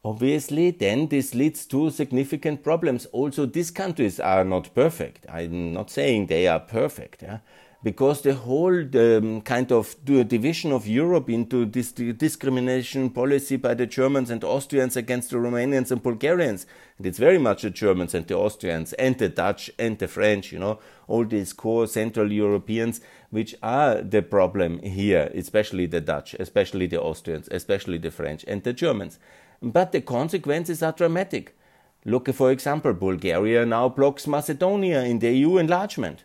Obviously, 0.10 0.72
then 0.72 1.08
this 1.08 1.36
leads 1.36 1.66
to 1.66 1.90
significant 1.90 2.64
problems. 2.64 3.08
Also, 3.08 3.46
these 3.46 3.72
countries 3.72 4.20
are 4.20 4.46
not 4.46 4.74
perfect. 4.74 5.26
I'm 5.30 5.74
not 5.74 5.90
saying 5.90 6.28
they 6.28 6.48
are 6.48 6.62
perfect. 6.62 7.24
Yeah? 7.24 7.40
because 7.84 8.22
the 8.22 8.34
whole 8.34 8.80
um, 8.98 9.42
kind 9.42 9.72
of 9.72 9.96
division 10.04 10.72
of 10.72 10.88
Europe 10.88 11.30
into 11.30 11.66
this 11.66 11.92
discrimination 11.92 13.10
policy 13.10 13.56
by 13.56 13.74
the 13.76 13.86
Germans 13.86 14.30
and 14.30 14.44
Austrians 14.44 14.98
against 14.98 15.30
the 15.30 15.38
Romanians 15.38 15.92
and 15.92 16.02
Bulgarians, 16.02 16.66
and 16.98 17.06
it's 17.06 17.20
very 17.20 17.38
much 17.38 17.62
the 17.62 17.70
Germans 17.70 18.16
and 18.16 18.26
the 18.28 18.36
Austrians 18.36 18.94
and 18.94 19.18
the 19.20 19.30
Dutch 19.30 19.70
and 19.78 20.00
the 20.00 20.08
French, 20.08 20.52
you 20.52 20.60
know, 20.60 20.80
all 21.08 21.24
these 21.24 21.54
core 21.54 21.88
Central 21.88 22.32
Europeans, 22.32 23.00
which 23.30 23.56
are 23.62 24.02
the 24.02 24.24
problem 24.24 24.80
here, 24.80 25.32
especially 25.36 25.86
the 25.86 26.02
Dutch, 26.02 26.34
especially 26.40 26.88
the 26.88 27.00
Austrians, 27.00 27.48
especially 27.52 28.00
the 28.00 28.12
French 28.12 28.44
and 28.48 28.64
the 28.64 28.74
Germans. 28.74 29.20
But 29.62 29.92
the 29.92 30.02
consequences 30.02 30.84
are 30.84 30.92
dramatic. 30.92 31.58
Look, 32.06 32.32
for 32.34 32.52
example, 32.52 32.94
Bulgaria 32.94 33.66
now 33.66 33.90
blocks 33.90 34.28
Macedonia 34.28 35.04
in 35.04 35.20
the 35.20 35.32
EU 35.32 35.58
enlargement. 35.58 36.24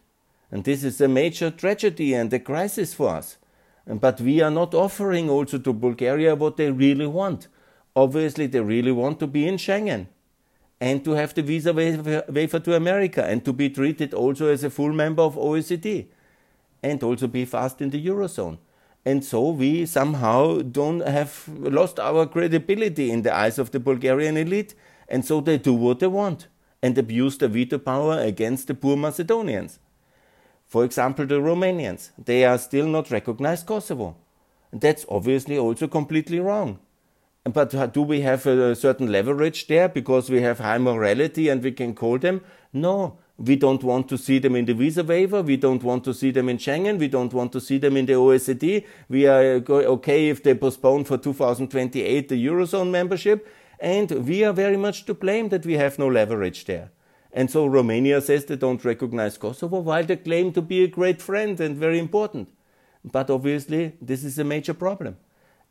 And 0.50 0.64
this 0.64 0.84
is 0.84 1.00
a 1.00 1.08
major 1.08 1.50
tragedy 1.50 2.14
and 2.14 2.32
a 2.32 2.38
crisis 2.38 2.94
for 2.94 3.08
us. 3.08 3.38
But 3.86 4.20
we 4.20 4.40
are 4.42 4.50
not 4.50 4.74
offering 4.74 5.30
also 5.30 5.58
to 5.58 5.72
Bulgaria 5.72 6.34
what 6.34 6.56
they 6.56 6.70
really 6.70 7.06
want. 7.06 7.48
Obviously, 7.96 8.46
they 8.46 8.60
really 8.60 8.92
want 8.92 9.18
to 9.20 9.26
be 9.26 9.48
in 9.48 9.56
Schengen 9.56 10.06
and 10.80 11.04
to 11.04 11.12
have 11.12 11.32
the 11.34 11.42
visa 11.42 11.72
waiver 11.72 12.58
to 12.58 12.74
America 12.74 13.24
and 13.24 13.44
to 13.44 13.52
be 13.52 13.70
treated 13.70 14.12
also 14.14 14.48
as 14.48 14.64
a 14.64 14.70
full 14.70 14.92
member 14.92 15.22
of 15.22 15.36
OECD 15.36 16.06
and 16.82 17.02
also 17.02 17.26
be 17.26 17.44
fast 17.44 17.80
in 17.80 17.90
the 17.90 18.06
Eurozone. 18.06 18.58
And 19.04 19.25
so 19.25 19.50
we 19.50 19.85
somehow 19.87 20.61
don't 20.62 21.00
have 21.00 21.49
lost 21.49 21.99
our 21.99 22.26
credibility 22.26 23.11
in 23.11 23.23
the 23.23 23.35
eyes 23.35 23.59
of 23.59 23.73
the 23.73 23.80
Bulgarian 23.80 24.37
elite. 24.37 24.75
And 25.09 25.25
so 25.25 25.40
they 25.40 25.59
do 25.59 25.75
what 25.75 25.99
they 25.99 26.06
want 26.06 26.47
and 26.82 26.97
abuse 26.97 27.38
the 27.38 27.49
veto 27.49 27.78
power 27.78 28.18
against 28.18 28.68
the 28.68 28.75
poor 28.75 28.97
Macedonians. 28.97 29.78
For 30.66 30.85
example, 30.85 31.26
the 31.26 31.35
Romanians, 31.35 32.11
they 32.16 32.44
are 32.44 32.59
still 32.59 32.87
not 32.87 33.11
recognized 33.11 33.66
Kosovo. 33.66 34.16
That's 34.73 35.04
obviously 35.09 35.59
also 35.59 35.87
completely 35.87 36.40
wrong. 36.40 36.78
But 37.44 37.92
do 37.92 38.02
we 38.02 38.21
have 38.21 38.47
a 38.47 38.75
certain 38.76 39.11
leverage 39.11 39.66
there 39.66 39.88
because 39.88 40.30
we 40.30 40.42
have 40.42 40.61
high 40.61 40.78
morality 40.78 41.49
and 41.49 41.62
we 41.62 41.73
can 41.73 41.94
call 41.94 42.18
them? 42.18 42.40
No, 42.73 43.18
we 43.38 43.56
don't 43.56 43.82
want 43.82 44.08
to 44.08 44.18
see 44.18 44.38
them 44.38 44.54
in 44.56 44.66
the 44.66 44.74
visa 44.74 45.02
waiver. 45.02 45.42
We 45.42 45.56
don't 45.56 45.82
want 45.82 46.04
to 46.04 46.14
see 46.14 46.30
them 46.30 46.48
in 46.48 46.58
Schengen. 46.58 46.98
We 46.98 47.08
don't 47.08 47.32
want 47.32 47.52
to 47.52 47.60
see 47.60 47.78
them 47.78 47.96
in 47.96 48.06
the 48.06 48.12
OECD. 48.12 48.86
We 49.08 49.26
are 49.26 49.62
okay 49.68 50.28
if 50.28 50.42
they 50.42 50.54
postpone 50.54 51.04
for 51.04 51.18
2028 51.18 52.28
the 52.28 52.46
Eurozone 52.46 52.90
membership. 52.90 53.48
And 53.80 54.10
we 54.10 54.44
are 54.44 54.52
very 54.52 54.76
much 54.76 55.06
to 55.06 55.14
blame 55.14 55.48
that 55.48 55.66
we 55.66 55.74
have 55.74 55.98
no 55.98 56.08
leverage 56.08 56.66
there. 56.66 56.90
And 57.32 57.50
so 57.50 57.66
Romania 57.66 58.20
says 58.20 58.44
they 58.44 58.56
don't 58.56 58.84
recognize 58.84 59.38
Kosovo 59.38 59.80
while 59.80 60.04
they 60.04 60.16
claim 60.16 60.52
to 60.52 60.62
be 60.62 60.84
a 60.84 60.88
great 60.88 61.22
friend 61.22 61.58
and 61.60 61.76
very 61.76 61.98
important. 61.98 62.48
But 63.04 63.30
obviously, 63.30 63.94
this 64.00 64.22
is 64.22 64.38
a 64.38 64.44
major 64.44 64.74
problem. 64.74 65.16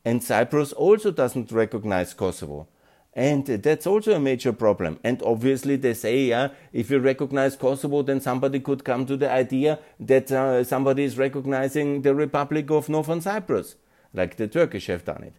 And 0.04 0.22
Cyprus 0.22 0.72
also 0.72 1.12
doesn't 1.12 1.52
recognize 1.52 2.12
Kosovo. 2.12 2.66
And 3.14 3.44
that's 3.46 3.86
also 3.86 4.14
a 4.14 4.20
major 4.20 4.52
problem. 4.54 4.98
And 5.04 5.22
obviously, 5.22 5.76
they 5.76 5.92
say, 5.92 6.24
yeah, 6.24 6.48
if 6.72 6.90
you 6.90 6.98
recognize 6.98 7.56
Kosovo, 7.56 8.02
then 8.02 8.20
somebody 8.20 8.58
could 8.58 8.84
come 8.84 9.04
to 9.04 9.18
the 9.18 9.30
idea 9.30 9.78
that 10.00 10.32
uh, 10.32 10.64
somebody 10.64 11.04
is 11.04 11.18
recognizing 11.18 12.02
the 12.02 12.14
Republic 12.14 12.70
of 12.70 12.88
Northern 12.88 13.20
Cyprus, 13.20 13.76
like 14.14 14.36
the 14.36 14.48
Turkish 14.48 14.86
have 14.86 15.04
done 15.04 15.24
it. 15.24 15.34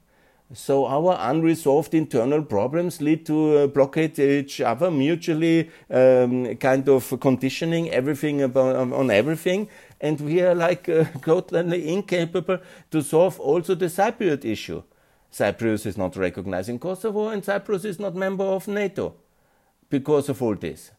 So 0.54 0.86
our 0.86 1.18
unresolved 1.20 1.96
internal 1.96 2.44
problems 2.44 3.02
lead 3.02 3.26
to 3.26 3.58
uh, 3.58 3.68
blockade 3.68 4.20
each 4.20 4.62
other, 4.62 4.92
mutually 4.92 5.72
um, 5.90 6.56
kind 6.58 6.88
of 6.88 7.20
conditioning 7.20 7.90
everything 7.90 8.44
about, 8.44 8.76
um, 8.76 8.94
on 8.94 9.10
everything, 9.10 9.68
and 10.00 10.22
we 10.22 10.42
are 10.42 10.54
like 10.54 10.88
uh, 10.88 11.06
totally 11.24 11.92
incapable 11.92 12.60
to 12.92 13.02
solve 13.02 13.40
also 13.40 13.74
the 13.74 13.88
Cypriot 13.88 14.46
issue. 14.46 14.84
Cyprus 15.34 15.88
is 15.88 15.98
not 15.98 16.16
recognizing 16.16 16.78
Kosovo, 16.78 17.30
and 17.30 17.44
Cyprus 17.44 17.86
is 17.86 18.00
not 18.00 18.14
member 18.14 18.44
of 18.44 18.68
NATO 18.68 19.16
because 19.90 20.30
of 20.30 20.44
all 20.44 20.54
this. 20.54 20.92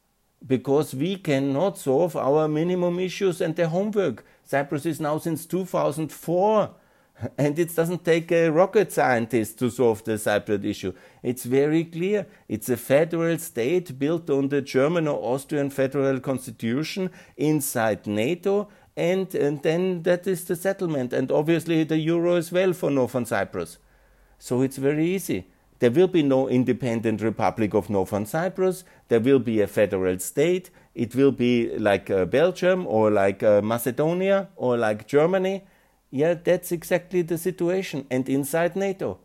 Because 0.45 0.93
we 0.93 1.15
cannot 1.17 1.79
solve 1.79 2.17
our 2.17 2.49
minimum 2.49 2.99
issues 2.99 3.41
and 3.41 3.55
the 3.55 3.69
homework. 3.69 4.25
Cyprus 4.45 4.87
is 4.87 4.99
now 4.99 5.19
since 5.19 5.47
2004 5.47 6.75
and 7.39 7.57
it 7.61 7.77
doesn't 7.77 8.05
take 8.05 8.33
a 8.33 8.49
rocket 8.49 8.91
scientist 8.91 9.57
to 9.61 9.71
solve 9.71 10.03
the 10.03 10.15
Cypriot 10.15 10.65
issue. 10.65 10.93
It's 11.23 11.45
very 11.45 11.85
clear. 11.85 12.27
It's 12.49 12.69
a 12.69 12.77
federal 12.77 13.39
state 13.39 13.97
built 14.01 14.29
on 14.31 14.49
the 14.49 14.63
German 14.63 15.07
or 15.07 15.35
Austrian 15.35 15.71
federal 15.71 16.19
constitution 16.19 17.11
inside 17.37 18.09
NATO, 18.09 18.69
and, 18.97 19.33
and 19.33 19.63
then 19.63 20.03
that 20.03 20.27
is 20.27 20.45
the 20.45 20.57
settlement. 20.57 21.13
And 21.13 21.31
obviously, 21.31 21.85
the 21.85 21.99
euro 21.99 22.35
as 22.35 22.51
well 22.51 22.73
for 22.73 22.91
Northern 22.91 23.27
Cyprus. 23.27 23.79
So 24.39 24.63
it's 24.63 24.77
very 24.77 25.07
easy. 25.07 25.47
There 25.79 25.91
will 25.91 26.09
be 26.09 26.23
no 26.23 26.49
independent 26.49 27.21
Republic 27.21 27.75
of 27.75 27.91
Northern 27.91 28.27
Cyprus. 28.27 28.85
There 29.09 29.21
will 29.21 29.41
be 29.41 29.61
a 29.61 29.67
federal 29.67 30.19
state. 30.19 30.71
It 30.95 31.15
will 31.15 31.33
be 31.33 31.77
like 31.79 32.11
uh, 32.11 32.25
Belgium 32.25 32.87
or 32.87 33.11
like 33.11 33.43
uh, 33.43 33.61
Macedonia 33.61 34.49
or 34.57 34.77
like 34.77 35.07
Germany 35.07 35.65
yeah, 36.15 36.35
that's 36.35 36.71
exactly 36.71 37.23
the 37.23 37.37
situation. 37.37 38.07
And 38.09 38.29
inside 38.29 38.77
NATO. 38.77 39.19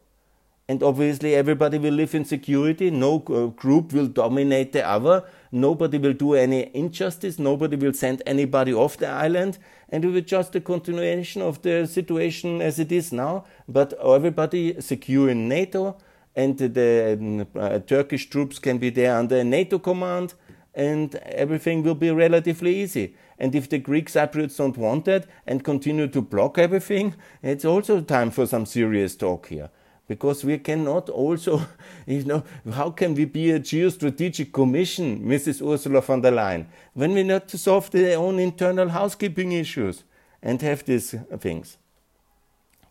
And 0.70 0.84
obviously, 0.84 1.34
everybody 1.34 1.80
will 1.80 1.96
live 1.96 2.14
in 2.14 2.26
security. 2.26 2.92
No 2.92 3.24
uh, 3.28 3.48
group 3.48 3.92
will 3.92 4.06
dominate 4.06 4.72
the 4.72 4.88
other. 4.88 5.24
Nobody 5.52 5.98
will 5.98 6.14
do 6.14 6.36
any 6.36 6.70
injustice. 6.76 7.40
Nobody 7.40 7.76
will 7.76 7.94
send 7.94 8.22
anybody 8.28 8.72
off 8.72 8.98
the 8.98 9.08
island. 9.08 9.58
And 9.90 10.06
it 10.06 10.10
will 10.10 10.22
just 10.22 10.56
a 10.56 10.62
continuation 10.62 11.42
of 11.42 11.64
the 11.64 11.88
situation 11.88 12.62
as 12.62 12.78
it 12.78 12.92
is 12.92 13.12
now. 13.12 13.46
But 13.68 13.94
everybody 13.94 14.80
secure 14.80 15.28
in 15.30 15.50
NATO. 15.50 15.98
And 16.36 16.56
the 16.60 17.18
um, 17.20 17.48
uh, 17.60 17.80
Turkish 17.80 18.30
troops 18.30 18.60
can 18.60 18.78
be 18.78 18.92
there 18.92 19.16
under 19.16 19.44
NATO 19.44 19.80
command. 19.80 20.36
And 20.76 21.16
everything 21.16 21.82
will 21.82 21.96
be 21.96 22.12
relatively 22.12 22.76
easy. 22.76 23.16
And 23.40 23.56
if 23.56 23.70
the 23.70 23.80
Greek 23.80 24.08
Cypriots 24.08 24.58
don't 24.58 24.78
want 24.78 25.06
that 25.06 25.26
and 25.48 25.64
continue 25.64 26.08
to 26.10 26.22
block 26.22 26.60
everything, 26.60 27.16
it's 27.42 27.66
also 27.66 28.02
time 28.02 28.30
for 28.30 28.46
some 28.46 28.68
serious 28.68 29.16
talk 29.16 29.48
here. 29.48 29.72
Because 30.10 30.44
we 30.44 30.58
cannot 30.58 31.10
also, 31.10 31.62
you 32.06 32.26
know, 32.26 32.44
how 32.74 32.90
can 32.90 33.14
we 33.14 33.24
be 33.24 33.52
a 33.52 33.60
geostrategic 33.60 34.52
commission, 34.52 35.24
Mrs. 35.24 35.62
Ursula 35.66 36.02
von 36.02 36.22
der 36.22 36.32
Leyen, 36.32 36.66
when 36.94 37.14
we 37.14 37.24
not 37.24 37.48
to 37.48 37.58
solve 37.58 37.90
their 37.92 38.18
own 38.18 38.40
internal 38.40 38.90
housekeeping 38.90 39.54
issues 39.54 40.04
and 40.44 40.62
have 40.62 40.84
these 40.84 41.16
things? 41.40 41.78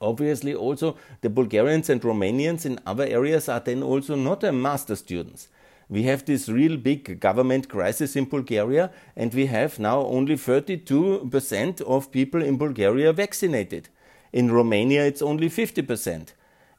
Obviously, 0.01 0.55
also 0.55 0.97
the 1.21 1.29
Bulgarians 1.29 1.91
and 1.91 2.01
Romanians 2.01 2.65
in 2.65 2.79
other 2.87 3.05
areas 3.05 3.51
are 3.51 3.61
then 3.61 3.83
also 3.83 4.15
not 4.15 4.43
a 4.45 4.53
master 4.53 4.97
students 4.97 5.49
we 5.89 6.03
have 6.03 6.25
this 6.25 6.49
real 6.49 6.77
big 6.77 7.19
government 7.19 7.69
crisis 7.69 8.15
in 8.15 8.27
Bulgaria, 8.27 8.91
and 9.17 9.33
we 9.33 9.47
have 9.47 9.79
now 9.79 10.01
only 10.01 10.37
32% 10.37 11.81
of 11.81 12.13
people 12.13 12.43
in 12.43 12.59
Bulgaria 12.59 13.13
vaccinated. 13.13 13.89
In 14.33 14.51
Romania, 14.51 15.07
it's 15.07 15.23
only 15.23 15.49
50%. 15.49 16.35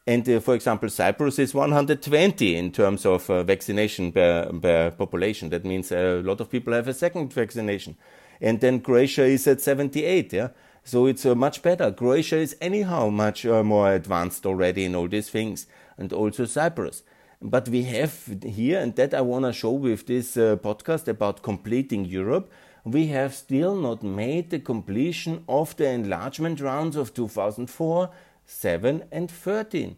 And 0.10 0.28
uh, 0.28 0.40
for 0.40 0.56
example, 0.56 0.90
Cyprus 0.90 1.38
is 1.38 1.54
120 1.54 2.56
in 2.56 2.72
terms 2.72 3.06
of 3.06 3.30
uh, 3.30 3.44
vaccination 3.44 4.12
per, 4.12 4.50
per, 4.60 4.90
population. 4.90 5.50
That 5.52 5.66
means 5.66 5.92
a 5.92 6.24
lot 6.24 6.42
of 6.42 6.50
people 6.50 6.74
have 6.74 6.88
a 6.88 6.96
second 6.96 7.32
vaccination. 7.32 7.96
And 8.42 8.60
then 8.60 8.80
Croatia 8.80 9.26
is 9.26 9.46
at 9.46 9.62
78. 9.62 10.34
Yeah. 10.34 10.48
So 10.84 11.06
it's 11.06 11.28
uh, 11.28 11.36
much 11.36 11.62
better. 11.62 11.92
Croatia 11.92 12.38
is 12.38 12.58
anyhow 12.60 13.10
much 13.10 13.46
uh, 13.46 13.64
more 13.64 13.94
advanced 13.94 14.48
already 14.48 14.86
in 14.86 14.96
all 14.96 15.08
these 15.08 15.30
things, 15.30 15.68
and 15.96 16.12
also 16.12 16.46
Cyprus. 16.46 17.04
But 17.40 17.70
we 17.70 17.84
have 17.84 18.40
here, 18.44 18.80
and 18.80 18.96
that 18.96 19.14
I 19.14 19.22
want 19.22 19.46
to 19.46 19.54
show 19.54 19.74
with 19.74 20.08
this 20.08 20.36
uh, 20.38 20.56
podcast 20.56 21.08
about 21.08 21.44
completing 21.44 22.06
Europe, 22.06 22.52
we 22.84 23.08
have 23.08 23.36
still 23.36 23.76
not 23.76 24.02
made 24.02 24.50
the 24.50 24.60
completion 24.60 25.44
of 25.48 25.76
the 25.76 25.88
enlargement 25.88 26.60
rounds 26.62 26.96
of 26.96 27.14
2004, 27.14 28.10
7, 28.50 29.04
and 29.12 29.30
13. 29.30 29.96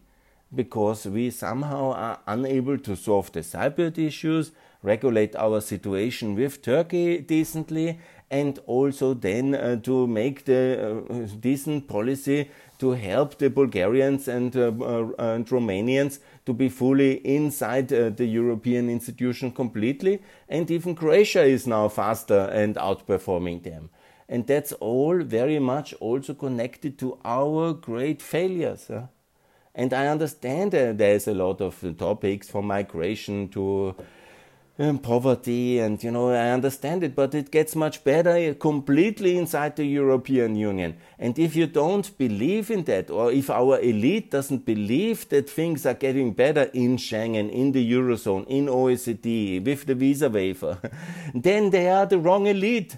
because 0.53 1.05
we 1.05 1.29
somehow 1.29 1.91
are 1.91 2.19
unable 2.27 2.77
to 2.77 2.95
solve 2.95 3.31
the 3.31 3.39
Cypriot 3.39 3.97
issues, 3.97 4.51
regulate 4.83 5.35
our 5.35 5.61
situation 5.61 6.35
with 6.35 6.61
Turkey 6.61 7.19
decently, 7.19 7.99
and 8.29 8.59
also 8.65 9.13
then 9.13 9.53
uh, 9.55 9.75
to 9.77 10.07
make 10.07 10.45
the 10.45 10.95
uh, 11.09 11.27
decent 11.39 11.87
policy 11.87 12.49
to 12.79 12.91
help 12.91 13.37
the 13.37 13.49
Bulgarians 13.49 14.27
and, 14.27 14.55
uh, 14.55 14.71
uh 14.71 15.11
and 15.17 15.45
Romanians 15.47 16.19
to 16.45 16.53
be 16.53 16.69
fully 16.69 17.13
inside 17.25 17.91
uh, 17.93 18.09
the 18.09 18.25
European 18.25 18.89
institution 18.89 19.51
completely. 19.51 20.21
And 20.49 20.71
even 20.71 20.95
Croatia 20.95 21.43
is 21.43 21.67
now 21.67 21.89
faster 21.89 22.49
and 22.53 22.75
outperforming 22.75 23.63
them. 23.63 23.89
And 24.31 24.47
that's 24.47 24.71
all 24.71 25.21
very 25.23 25.59
much 25.59 25.93
also 25.95 26.33
connected 26.33 26.97
to 26.99 27.19
our 27.25 27.73
great 27.73 28.21
failures. 28.21 28.89
And 29.75 29.93
I 29.93 30.07
understand 30.07 30.73
uh, 30.73 30.93
there's 30.93 31.27
a 31.27 31.33
lot 31.33 31.59
of 31.59 31.83
topics 31.97 32.49
from 32.49 32.67
migration 32.67 33.49
to 33.49 33.93
um, 34.79 34.99
poverty, 34.99 35.79
and 35.79 36.01
you 36.01 36.11
know, 36.11 36.29
I 36.31 36.51
understand 36.51 37.03
it, 37.03 37.13
but 37.13 37.35
it 37.35 37.51
gets 37.51 37.75
much 37.75 38.05
better 38.05 38.53
completely 38.53 39.37
inside 39.37 39.75
the 39.75 39.85
European 39.85 40.55
Union. 40.55 40.95
And 41.19 41.37
if 41.37 41.53
you 41.53 41.67
don't 41.67 42.17
believe 42.17 42.71
in 42.71 42.85
that, 42.85 43.11
or 43.11 43.33
if 43.33 43.49
our 43.49 43.81
elite 43.81 44.31
doesn't 44.31 44.65
believe 44.65 45.27
that 45.27 45.49
things 45.49 45.85
are 45.85 45.93
getting 45.93 46.31
better 46.31 46.69
in 46.73 46.95
Schengen, 46.95 47.51
in 47.51 47.73
the 47.73 47.91
Eurozone, 47.91 48.47
in 48.47 48.67
OECD, 48.67 49.63
with 49.63 49.87
the 49.87 49.95
visa 49.95 50.29
waiver, 50.29 50.77
then 51.35 51.69
they 51.69 51.89
are 51.89 52.05
the 52.05 52.17
wrong 52.17 52.47
elite. 52.47 52.95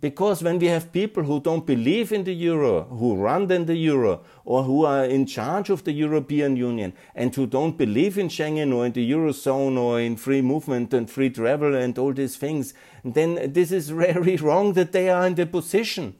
Because 0.00 0.42
when 0.42 0.58
we 0.58 0.66
have 0.66 0.92
people 0.92 1.22
who 1.22 1.40
don't 1.40 1.64
believe 1.64 2.10
in 2.10 2.24
the 2.24 2.34
euro, 2.34 2.84
who 2.84 3.14
run 3.14 3.46
the 3.46 3.76
euro, 3.76 4.22
or 4.44 4.64
who 4.64 4.84
are 4.84 5.04
in 5.04 5.26
charge 5.26 5.70
of 5.70 5.84
the 5.84 5.92
European 5.92 6.56
Union, 6.56 6.92
and 7.14 7.32
who 7.32 7.46
don't 7.46 7.78
believe 7.78 8.18
in 8.18 8.28
Schengen 8.28 8.74
or 8.74 8.86
in 8.86 8.92
the 8.92 9.08
eurozone 9.08 9.78
or 9.78 10.00
in 10.00 10.16
free 10.16 10.42
movement 10.42 10.92
and 10.92 11.08
free 11.08 11.30
travel 11.30 11.76
and 11.76 11.96
all 11.98 12.12
these 12.12 12.36
things, 12.36 12.74
then 13.04 13.52
this 13.52 13.70
is 13.70 13.90
very 13.90 14.36
wrong 14.44 14.72
that 14.72 14.90
they 14.90 15.08
are 15.08 15.24
in 15.24 15.36
the 15.36 15.46
position. 15.46 16.16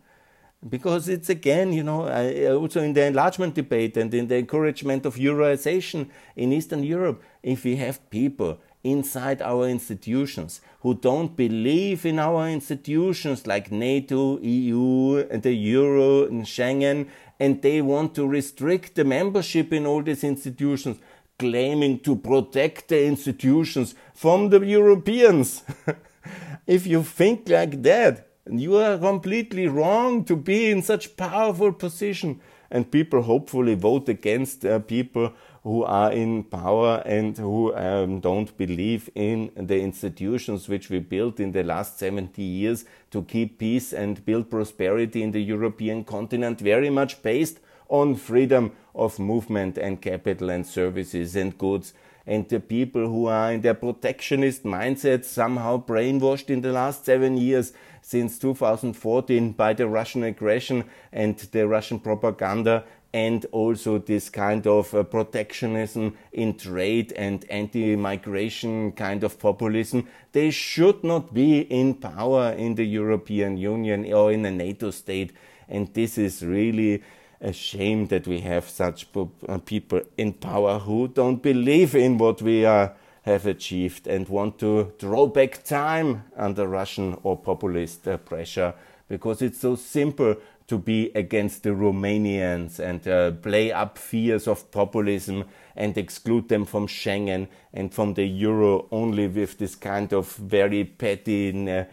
Because 0.68 1.08
it's 1.08 1.28
again, 1.28 1.72
you 1.72 1.82
know, 1.82 2.08
also 2.56 2.82
in 2.82 2.92
the 2.92 3.04
enlargement 3.04 3.54
debate 3.54 3.96
and 3.96 4.14
in 4.14 4.28
the 4.28 4.38
encouragement 4.38 5.04
of 5.04 5.16
Euroization 5.16 6.08
in 6.36 6.52
Eastern 6.52 6.84
Europe, 6.84 7.20
if 7.42 7.64
we 7.64 7.74
have 7.76 8.08
people 8.10 8.60
inside 8.84 9.40
our 9.40 9.68
institutions 9.68 10.60
who 10.80 10.94
don't 10.94 11.36
believe 11.36 12.04
in 12.04 12.18
our 12.18 12.48
institutions 12.48 13.46
like 13.46 13.70
NATO, 13.70 14.38
EU, 14.40 15.18
and 15.30 15.42
the 15.42 15.52
Euro, 15.52 16.26
and 16.26 16.44
Schengen, 16.44 17.08
and 17.38 17.62
they 17.62 17.80
want 17.80 18.14
to 18.16 18.26
restrict 18.26 18.96
the 18.96 19.04
membership 19.04 19.72
in 19.72 19.86
all 19.86 20.02
these 20.02 20.24
institutions, 20.24 20.98
claiming 21.38 22.00
to 22.00 22.16
protect 22.16 22.88
the 22.88 23.04
institutions 23.04 23.94
from 24.14 24.50
the 24.50 24.60
Europeans. 24.60 25.62
if 26.66 26.86
you 26.86 27.02
think 27.02 27.48
like 27.48 27.82
that, 27.82 28.28
you 28.50 28.76
are 28.76 28.98
completely 28.98 29.68
wrong 29.68 30.24
to 30.24 30.34
be 30.34 30.70
in 30.70 30.82
such 30.82 31.16
powerful 31.16 31.72
position. 31.72 32.40
And 32.70 32.90
people 32.90 33.22
hopefully 33.22 33.74
vote 33.74 34.08
against 34.08 34.64
uh, 34.64 34.78
people 34.80 35.32
who 35.64 35.84
are 35.84 36.10
in 36.12 36.42
power 36.42 37.02
and 37.06 37.38
who 37.38 37.74
um, 37.76 38.18
don't 38.18 38.56
believe 38.56 39.08
in 39.14 39.50
the 39.54 39.80
institutions 39.80 40.68
which 40.68 40.90
we 40.90 40.98
built 40.98 41.38
in 41.38 41.52
the 41.52 41.62
last 41.62 41.98
70 41.98 42.42
years 42.42 42.84
to 43.10 43.22
keep 43.22 43.58
peace 43.58 43.92
and 43.92 44.24
build 44.24 44.50
prosperity 44.50 45.22
in 45.22 45.30
the 45.30 45.42
European 45.42 46.02
continent, 46.02 46.60
very 46.60 46.90
much 46.90 47.22
based 47.22 47.60
on 47.88 48.16
freedom 48.16 48.72
of 48.94 49.18
movement 49.18 49.78
and 49.78 50.02
capital 50.02 50.50
and 50.50 50.66
services 50.66 51.36
and 51.36 51.56
goods. 51.58 51.94
And 52.26 52.48
the 52.48 52.60
people 52.60 53.08
who 53.08 53.26
are 53.26 53.52
in 53.52 53.60
their 53.60 53.74
protectionist 53.74 54.64
mindset 54.64 55.24
somehow 55.24 55.84
brainwashed 55.84 56.50
in 56.50 56.60
the 56.60 56.72
last 56.72 57.04
seven 57.04 57.36
years 57.36 57.72
since 58.00 58.38
2014 58.38 59.52
by 59.52 59.72
the 59.72 59.86
Russian 59.86 60.24
aggression 60.24 60.84
and 61.12 61.36
the 61.38 61.68
Russian 61.68 62.00
propaganda 62.00 62.84
and 63.14 63.44
also 63.52 63.98
this 63.98 64.30
kind 64.30 64.66
of 64.66 64.94
uh, 64.94 65.02
protectionism 65.02 66.16
in 66.32 66.56
trade 66.56 67.12
and 67.12 67.44
anti-migration 67.50 68.92
kind 68.92 69.22
of 69.22 69.38
populism. 69.38 70.08
They 70.32 70.50
should 70.50 71.04
not 71.04 71.34
be 71.34 71.60
in 71.60 71.94
power 71.94 72.52
in 72.52 72.74
the 72.74 72.86
European 72.86 73.58
Union 73.58 74.10
or 74.12 74.32
in 74.32 74.46
a 74.46 74.50
NATO 74.50 74.90
state. 74.90 75.32
And 75.68 75.92
this 75.92 76.16
is 76.16 76.42
really 76.42 77.02
a 77.40 77.52
shame 77.52 78.06
that 78.06 78.26
we 78.26 78.40
have 78.40 78.68
such 78.68 79.06
uh, 79.14 79.58
people 79.58 80.00
in 80.16 80.32
power 80.32 80.78
who 80.78 81.08
don't 81.08 81.42
believe 81.42 81.94
in 81.94 82.16
what 82.16 82.40
we 82.40 82.64
are, 82.64 82.94
have 83.22 83.46
achieved 83.46 84.06
and 84.06 84.28
want 84.28 84.58
to 84.58 84.92
draw 84.98 85.26
back 85.26 85.64
time 85.64 86.24
under 86.36 86.66
Russian 86.66 87.18
or 87.22 87.36
populist 87.36 88.08
uh, 88.08 88.16
pressure 88.16 88.74
because 89.08 89.42
it's 89.42 89.60
so 89.60 89.76
simple 89.76 90.36
to 90.72 90.78
be 90.78 91.10
against 91.14 91.64
the 91.64 91.68
Romanians 91.68 92.78
and 92.78 93.06
uh, 93.06 93.30
play 93.42 93.70
up 93.70 93.98
fears 93.98 94.48
of 94.48 94.70
populism 94.70 95.44
and 95.76 95.98
exclude 95.98 96.48
them 96.48 96.64
from 96.64 96.86
Schengen 96.86 97.48
and 97.74 97.92
from 97.92 98.14
the 98.14 98.24
euro 98.24 98.88
only 98.90 99.28
with 99.28 99.58
this 99.58 99.74
kind 99.74 100.14
of 100.14 100.32
very 100.36 100.84
petty 100.84 101.50
uh, 101.70 101.84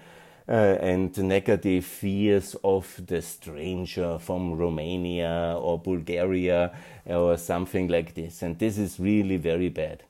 uh, 0.47 0.51
and 0.79 1.17
negative 1.17 1.83
fears 1.83 2.55
of 2.63 3.01
the 3.05 3.21
stranger 3.21 4.17
from 4.17 4.53
Romania 4.53 5.57
or 5.59 5.77
Bulgaria 5.77 6.71
or 7.05 7.35
something 7.35 7.89
like 7.89 8.13
this. 8.13 8.41
And 8.43 8.57
this 8.57 8.77
is 8.77 8.97
really 8.97 9.35
very 9.35 9.67
bad. 9.67 10.03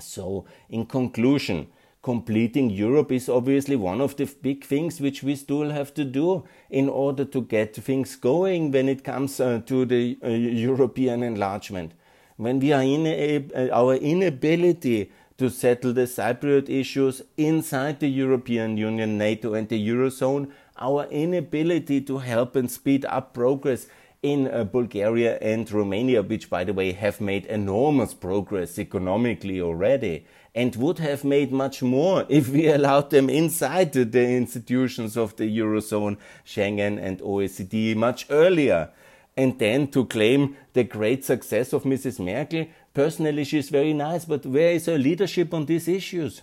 So, 0.00 0.46
in 0.68 0.84
conclusion, 0.86 1.68
completing 2.02 2.68
Europe 2.68 3.12
is 3.12 3.28
obviously 3.28 3.76
one 3.76 4.00
of 4.00 4.16
the 4.16 4.26
big 4.42 4.64
things 4.64 5.00
which 5.00 5.22
we 5.22 5.36
still 5.36 5.70
have 5.70 5.94
to 5.94 6.04
do 6.04 6.44
in 6.68 6.88
order 6.88 7.24
to 7.24 7.42
get 7.42 7.76
things 7.76 8.16
going 8.16 8.72
when 8.72 8.88
it 8.88 9.04
comes 9.04 9.38
uh, 9.38 9.60
to 9.66 9.84
the 9.84 10.18
uh, 10.22 10.28
European 10.28 11.22
enlargement. 11.22 11.92
When 12.36 12.58
we 12.58 12.72
are 12.72 12.82
in 12.82 13.06
a, 13.06 13.44
uh, 13.54 13.68
our 13.72 13.94
inability 13.94 15.12
to 15.38 15.48
settle 15.48 15.92
the 15.92 16.02
Cypriot 16.02 16.68
issues 16.68 17.22
inside 17.36 18.00
the 18.00 18.08
European 18.08 18.76
Union, 18.76 19.16
NATO, 19.16 19.54
and 19.54 19.68
the 19.68 19.88
Eurozone, 19.88 20.50
our 20.78 21.04
inability 21.04 22.00
to 22.00 22.18
help 22.18 22.56
and 22.56 22.70
speed 22.70 23.04
up 23.04 23.32
progress 23.32 23.86
in 24.22 24.48
uh, 24.48 24.64
Bulgaria 24.64 25.38
and 25.38 25.70
Romania, 25.70 26.22
which, 26.22 26.48
by 26.48 26.64
the 26.64 26.72
way, 26.72 26.92
have 26.92 27.20
made 27.20 27.44
enormous 27.46 28.14
progress 28.14 28.78
economically 28.78 29.60
already 29.60 30.24
and 30.54 30.76
would 30.76 30.98
have 30.98 31.24
made 31.24 31.50
much 31.52 31.82
more 31.82 32.26
if 32.28 32.48
we 32.48 32.68
allowed 32.68 33.10
them 33.10 33.30
inside 33.30 33.92
the 33.92 34.28
institutions 34.28 35.16
of 35.16 35.36
the 35.36 35.58
Eurozone, 35.58 36.16
Schengen, 36.44 37.02
and 37.02 37.18
OECD 37.20 37.96
much 37.96 38.26
earlier. 38.30 38.90
And 39.36 39.58
then 39.58 39.88
to 39.88 40.04
claim 40.04 40.56
the 40.74 40.84
great 40.84 41.24
success 41.24 41.72
of 41.72 41.84
Mrs. 41.84 42.22
Merkel, 42.22 42.66
personally, 42.92 43.44
she's 43.44 43.70
very 43.70 43.94
nice, 43.94 44.26
but 44.26 44.44
where 44.44 44.72
is 44.72 44.86
her 44.86 44.98
leadership 44.98 45.54
on 45.54 45.64
these 45.64 45.88
issues? 45.88 46.42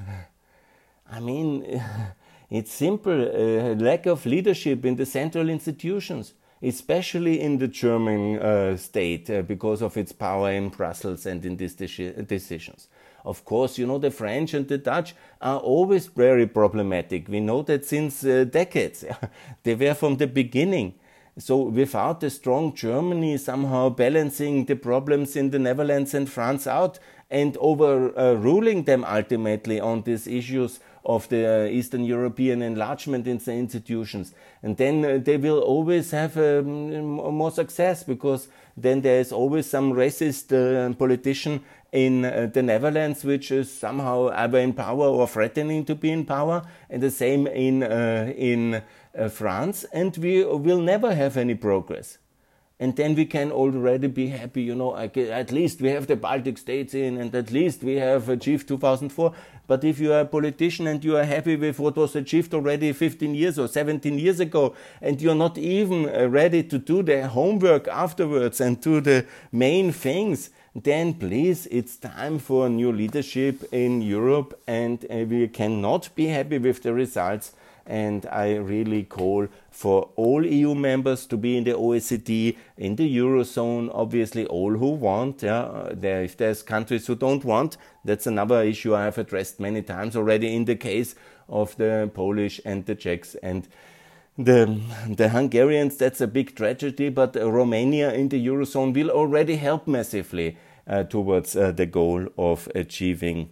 I 1.11 1.19
mean, 1.19 1.83
it's 2.49 2.71
simple 2.71 3.11
uh, 3.11 3.75
lack 3.75 4.07
of 4.07 4.25
leadership 4.25 4.85
in 4.85 4.95
the 4.95 5.05
central 5.05 5.49
institutions 5.49 6.33
especially 6.61 7.39
in 7.39 7.57
the 7.57 7.67
German 7.67 8.39
uh, 8.39 8.75
state 8.75 9.29
uh, 9.29 9.41
because 9.41 9.81
of 9.81 9.95
its 9.95 10.11
power 10.11 10.51
in 10.51 10.69
Brussels 10.69 11.25
and 11.25 11.45
in 11.45 11.55
these 11.55 11.73
decisions. 11.73 12.87
Of 13.25 13.45
course, 13.45 13.77
you 13.77 13.85
know, 13.85 13.97
the 13.97 14.11
French 14.11 14.53
and 14.53 14.67
the 14.67 14.77
Dutch 14.77 15.15
are 15.41 15.59
always 15.59 16.07
very 16.07 16.47
problematic. 16.47 17.27
We 17.27 17.39
know 17.39 17.61
that 17.63 17.85
since 17.85 18.23
uh, 18.23 18.45
decades. 18.45 19.05
they 19.63 19.75
were 19.75 19.93
from 19.93 20.17
the 20.17 20.27
beginning. 20.27 20.95
So, 21.37 21.61
without 21.61 22.21
a 22.23 22.29
strong 22.29 22.75
Germany 22.75 23.37
somehow 23.37 23.89
balancing 23.89 24.65
the 24.65 24.75
problems 24.75 25.37
in 25.37 25.51
the 25.51 25.59
Netherlands 25.59 26.13
and 26.13 26.29
France 26.29 26.67
out 26.67 26.99
and 27.31 27.55
overruling 27.57 28.83
them 28.83 29.05
ultimately 29.05 29.79
on 29.79 30.01
these 30.01 30.27
issues 30.27 30.79
of 31.05 31.29
the 31.29 31.65
uh, 31.65 31.65
Eastern 31.65 32.03
European 32.03 32.61
enlargement 32.61 33.27
in 33.27 33.37
the 33.37 33.53
institutions. 33.53 34.33
And 34.61 34.75
then 34.77 35.05
uh, 35.05 35.19
they 35.23 35.37
will 35.37 35.59
always 35.59 36.11
have 36.11 36.37
um, 36.37 37.01
more 37.01 37.51
success 37.51 38.03
because 38.03 38.47
then 38.75 39.01
there 39.01 39.19
is 39.19 39.31
always 39.31 39.69
some 39.69 39.93
racist 39.93 40.51
uh, 40.51 40.93
politician 40.95 41.63
in 41.91 42.25
uh, 42.25 42.49
the 42.53 42.61
Netherlands, 42.61 43.23
which 43.23 43.51
is 43.51 43.71
somehow 43.71 44.29
either 44.29 44.59
in 44.59 44.73
power 44.73 45.05
or 45.05 45.27
threatening 45.27 45.85
to 45.85 45.95
be 45.95 46.11
in 46.11 46.25
power, 46.25 46.61
and 46.89 47.01
the 47.01 47.11
same 47.11 47.47
in 47.47 47.83
uh, 47.83 48.31
in 48.35 48.81
uh, 49.17 49.29
France, 49.29 49.85
and 49.91 50.15
we 50.17 50.43
will 50.43 50.81
never 50.81 51.15
have 51.15 51.37
any 51.37 51.55
progress. 51.55 52.17
And 52.81 52.95
then 52.95 53.13
we 53.13 53.25
can 53.25 53.51
already 53.51 54.07
be 54.07 54.27
happy, 54.27 54.61
you 54.61 54.73
know, 54.73 54.95
at 54.95 55.51
least 55.51 55.81
we 55.81 55.89
have 55.89 56.07
the 56.07 56.15
Baltic 56.15 56.57
states 56.57 56.93
in, 56.93 57.17
and 57.17 57.35
at 57.35 57.51
least 57.51 57.83
we 57.83 57.95
have 57.95 58.29
achieved 58.29 58.69
2004. 58.69 59.33
But 59.67 59.83
if 59.83 59.99
you 59.99 60.13
are 60.13 60.21
a 60.21 60.25
politician 60.25 60.87
and 60.87 61.03
you 61.03 61.17
are 61.17 61.25
happy 61.25 61.57
with 61.57 61.77
what 61.77 61.97
was 61.97 62.15
achieved 62.15 62.53
already 62.53 62.93
15 62.93 63.35
years 63.35 63.59
or 63.59 63.67
17 63.67 64.17
years 64.17 64.39
ago, 64.39 64.75
and 65.01 65.21
you're 65.21 65.35
not 65.35 65.57
even 65.57 66.05
ready 66.31 66.63
to 66.63 66.77
do 66.77 67.03
the 67.03 67.27
homework 67.27 67.89
afterwards 67.89 68.61
and 68.61 68.79
do 68.79 69.01
the 69.01 69.25
main 69.51 69.91
things, 69.91 70.49
then 70.83 71.13
please, 71.15 71.67
it's 71.67 71.95
time 71.95 72.37
for 72.39 72.69
new 72.69 72.91
leadership 72.91 73.63
in 73.71 74.01
Europe, 74.01 74.59
and 74.67 75.05
uh, 75.09 75.25
we 75.27 75.47
cannot 75.47 76.13
be 76.15 76.27
happy 76.27 76.57
with 76.57 76.83
the 76.83 76.93
results. 76.93 77.53
And 77.87 78.27
I 78.27 78.55
really 78.57 79.03
call 79.03 79.47
for 79.71 80.09
all 80.15 80.45
EU 80.45 80.75
members 80.75 81.25
to 81.25 81.37
be 81.37 81.57
in 81.57 81.63
the 81.63 81.71
OECD, 81.71 82.55
in 82.77 82.95
the 82.97 83.17
Eurozone, 83.17 83.89
obviously, 83.91 84.45
all 84.45 84.77
who 84.77 84.89
want. 84.91 85.41
Yeah, 85.41 85.89
there, 85.91 86.21
if 86.23 86.37
there's 86.37 86.61
countries 86.61 87.07
who 87.07 87.15
don't 87.15 87.43
want, 87.43 87.77
that's 88.05 88.27
another 88.27 88.61
issue 88.61 88.95
I 88.95 89.05
have 89.05 89.17
addressed 89.17 89.59
many 89.59 89.81
times 89.81 90.15
already 90.15 90.55
in 90.55 90.65
the 90.65 90.75
case 90.75 91.15
of 91.47 91.75
the 91.77 92.11
Polish 92.13 92.61
and 92.63 92.85
the 92.85 92.93
Czechs 92.93 93.33
and 93.41 93.67
the, 94.37 94.79
the 95.09 95.29
Hungarians, 95.29 95.97
that's 95.97 96.21
a 96.21 96.27
big 96.27 96.55
tragedy, 96.55 97.09
but 97.09 97.35
Romania 97.35 98.13
in 98.13 98.29
the 98.29 98.47
Eurozone 98.47 98.93
will 98.93 99.09
already 99.09 99.57
help 99.57 99.85
massively 99.85 100.57
towards 101.03 101.55
uh, 101.55 101.71
the 101.71 101.85
goal 101.85 102.27
of 102.37 102.67
achieving 102.75 103.49